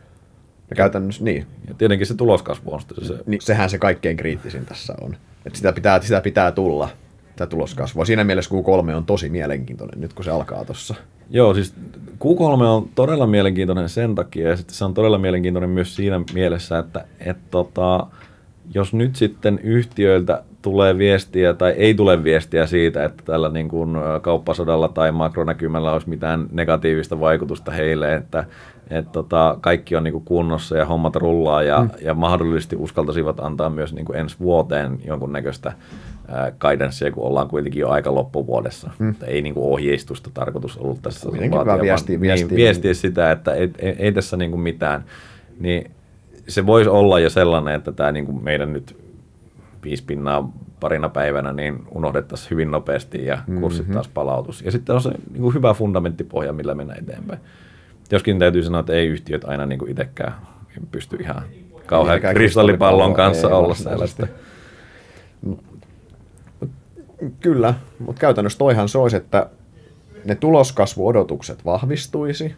[0.70, 1.48] Ja käytännössä niin.
[1.68, 3.14] Ja tietenkin se tuloskasvu on se.
[3.26, 5.16] Niin, sehän se kaikkein kriittisin tässä on.
[5.46, 6.90] Että sitä pitää, sitä pitää tulla,
[7.36, 8.06] tämä tuloskasvua.
[8.06, 10.96] Siinä mielessä Q3 on tosi mielenkiintoinen nyt, kun se alkaa tuossa.
[11.30, 11.76] Joo, siis
[12.20, 16.80] Q3 on todella mielenkiintoinen sen takia, ja sitten se on todella mielenkiintoinen myös siinä mielessä,
[16.80, 18.08] että et tota,
[18.74, 23.96] jos nyt sitten yhtiöiltä tulee viestiä tai ei tule viestiä siitä, että tällä niin kuin
[24.22, 28.46] kauppasodalla tai makronäkymällä olisi mitään negatiivista vaikutusta heille, että
[28.90, 31.90] et tota, kaikki on niin kuin kunnossa ja hommat rullaa ja, mm.
[32.02, 35.74] ja mahdollisesti uskaltaisivat antaa myös niin kuin ensi vuoteen jonkunnäköistä
[36.60, 38.92] guidancea, kun ollaan kuitenkin jo aika loppuvuodessa.
[39.00, 39.16] Mm.
[39.24, 41.30] Ei niin kuin ohjeistusta tarkoitus ollut tässä.
[41.30, 45.04] Kuitenkin vaatia, viestiä, viestiä, niin, viestiä sitä, että ei, ei, ei tässä niin kuin mitään.
[45.60, 45.92] Niin
[46.48, 48.96] se voisi olla jo sellainen, että tämä niin kuin meidän nyt
[49.84, 53.94] viisi pinnaa parina päivänä niin unohdettaisiin hyvin nopeasti ja kurssit mm-hmm.
[53.94, 54.62] taas palautus.
[54.62, 57.40] Ja sitten on se niin kuin hyvä fundamenttipohja, millä mennä eteenpäin.
[58.12, 60.34] Joskin täytyy sanoa, että ei yhtiöt aina niin kuin itsekään
[60.92, 61.44] pysty ihan
[61.86, 64.28] kauhean kristallipallon kanssa olla sellaista.
[67.40, 69.50] Kyllä, mutta käytännössä toihan se olisi, että
[70.26, 72.56] ne tuloskasvuodotukset vahvistuisi,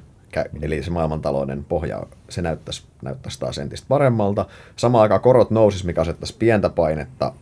[0.62, 4.46] eli se maailmantalouden pohja, se näyttäisi, näyttäisi taas entistä paremmalta.
[4.76, 7.34] Samaan aikaan korot nousisi, mikä asettaisi pientä painetta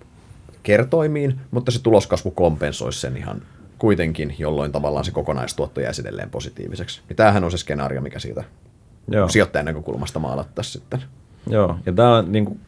[0.64, 3.42] kertoimiin, mutta se tuloskasvu kompensoisi sen ihan
[3.78, 7.02] kuitenkin, jolloin tavallaan se kokonaistuotto jäisi edelleen positiiviseksi.
[7.10, 8.44] Niin tämähän on se skenaario, mikä siitä
[9.08, 9.30] Joo.
[9.30, 11.04] sijoittajan näkökulmasta maalattaisiin sitten.
[11.50, 12.60] Joo, ja tämä on niin kuin,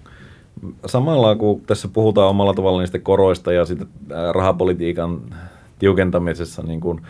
[0.85, 3.87] samalla kun tässä puhutaan omalla tavalla niistä koroista ja sitten
[4.31, 5.21] rahapolitiikan
[5.79, 7.01] tiukentamisessa niin kuin,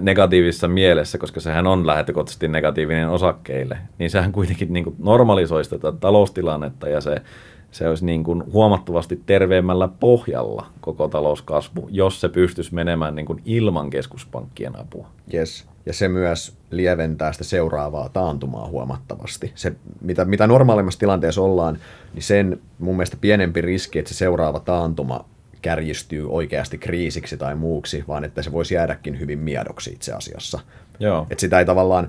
[0.00, 5.92] negatiivisessa mielessä, koska sehän on lähtökohtaisesti negatiivinen osakkeille, niin sehän kuitenkin niin kuin normalisoisi tätä
[5.92, 7.22] taloustilannetta ja se,
[7.70, 13.42] se olisi niin kuin huomattavasti terveemmällä pohjalla koko talouskasvu, jos se pystyisi menemään niin kuin
[13.44, 15.08] ilman keskuspankkien apua.
[15.34, 15.64] Yes.
[15.86, 19.52] Ja se myös lieventää sitä seuraavaa taantumaa huomattavasti.
[19.54, 21.78] Se, mitä, mitä normaalimmassa tilanteessa ollaan,
[22.14, 25.24] niin sen mun mielestä pienempi riski, että se seuraava taantuma
[25.62, 30.60] kärjistyy oikeasti kriisiksi tai muuksi, vaan että se voisi jäädäkin hyvin miedoksi itse asiassa.
[31.00, 31.26] Joo.
[31.30, 32.08] Että sitä ei tavallaan,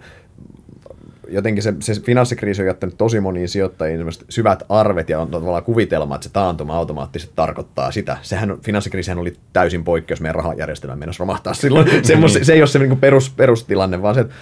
[1.30, 6.16] jotenkin se, se finanssikriisi on jättänyt tosi moniin sijoittajiin syvät arvet ja on tavallaan kuvitelma,
[6.16, 8.18] että se taantuma automaattisesti tarkoittaa sitä.
[8.22, 11.88] Sehän finanssikriisihän oli täysin poikkeus meidän rahajärjestelmän mennessä romahtaa silloin.
[12.06, 14.36] Semmos, se ei ole se niin perus, perustilanne, vaan se, että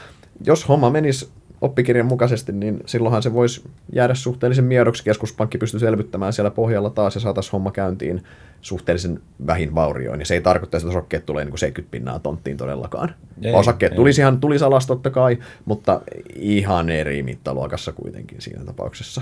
[0.45, 1.29] jos homma menisi
[1.65, 3.63] oppikirjan mukaisesti, niin silloinhan se voisi
[3.93, 5.03] jäädä suhteellisen miedoksi.
[5.03, 8.23] Keskuspankki pystyy selvittämään siellä pohjalla taas ja saataisiin homma käyntiin
[8.61, 10.19] suhteellisen vähin vaurioin.
[10.19, 13.15] Ja se ei tarkoita, että osakkeet tulee niin kuin 70 pinnaa tonttiin todellakaan.
[13.41, 13.95] Ei, osakkeet ei.
[13.95, 16.01] tulisi ihan tulisi alas totta kai, mutta
[16.35, 19.21] ihan eri mittaluokassa kuitenkin siinä tapauksessa.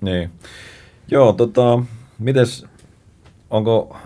[0.00, 0.30] Niin.
[1.10, 1.82] Joo, tota,
[2.18, 2.66] mites,
[3.50, 3.96] onko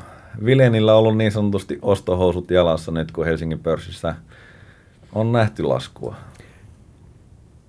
[0.44, 4.14] Vilenillä ollut niin sanotusti ostohousut jalassa nyt, kun Helsingin pörssissä
[5.12, 6.16] on nähty laskua?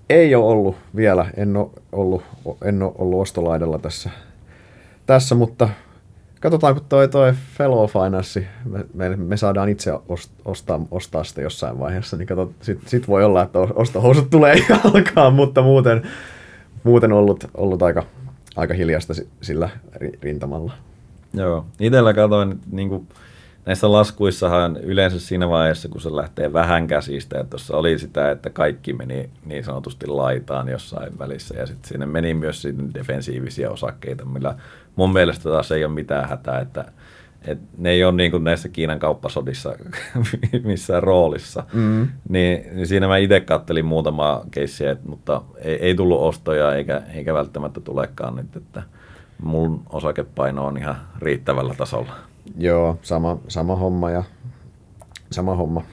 [0.09, 2.23] Ei ole ollut vielä, en ole ollut,
[2.63, 4.09] en ole ollut ostolaidalla tässä,
[5.05, 5.69] tässä, mutta
[6.39, 9.91] katsotaan, kun toi, toi Fellow Finance, me, me, me saadaan itse
[10.45, 15.33] ostaa, ostaa sitä jossain vaiheessa, niin kato, sit, sit voi olla, että ostohousut tulee jalkaan,
[15.33, 16.01] mutta muuten,
[16.83, 18.03] muuten ollut, ollut aika,
[18.55, 19.69] aika hiljasta sillä
[20.21, 20.73] rintamalla.
[21.33, 23.07] Joo, itsellä katsoin, niin kuin,
[23.69, 28.49] näissä laskuissahan yleensä siinä vaiheessa, kun se lähtee vähän käsistä, että tuossa oli sitä, että
[28.49, 34.55] kaikki meni niin sanotusti laitaan jossain välissä, ja sitten sinne meni myös defensiivisiä osakkeita, millä
[34.95, 36.85] mun mielestä taas ei ole mitään hätää, että
[37.41, 39.75] et ne ei ole niin kuin näissä Kiinan kauppasodissa
[40.63, 41.63] missään roolissa.
[41.73, 42.07] Mm.
[42.29, 47.33] Niin, niin siinä mä itse kattelin muutama keissiä, mutta ei, ei tullut ostoja eikä, eikä
[47.33, 48.83] välttämättä tulekaan nyt, että
[49.43, 52.28] mun osakepaino on ihan riittävällä tasolla.
[52.57, 54.23] Joo, sama, sama homma ja
[55.31, 55.83] sama homma.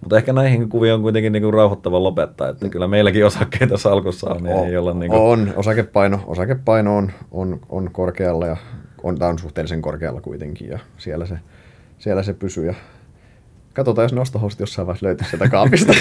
[0.00, 4.42] Mutta ehkä näihin kuviin on kuitenkin niinku rauhoittava lopettaa, että kyllä meilläkin osakkeita salkussa on.
[4.42, 5.16] Niin on, ei olla niinku...
[5.16, 8.56] on osakepaino, osakepaino on, on, on korkealla ja
[9.02, 11.38] on, tämä on suhteellisen korkealla kuitenkin ja siellä se,
[11.98, 12.66] siellä se pysyy.
[12.66, 12.74] Ja
[13.72, 15.92] katsotaan, jos nostohosti jossain vaiheessa löytyy sieltä kaapista.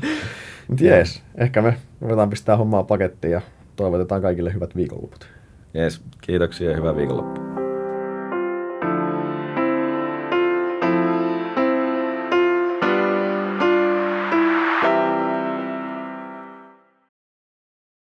[0.68, 3.40] Mutta jees, ehkä me voidaan pistää hommaa pakettiin ja
[3.76, 5.28] toivotetaan kaikille hyvät viikonloput.
[5.74, 7.67] Jees, kiitoksia ja hyvää viikonloppua.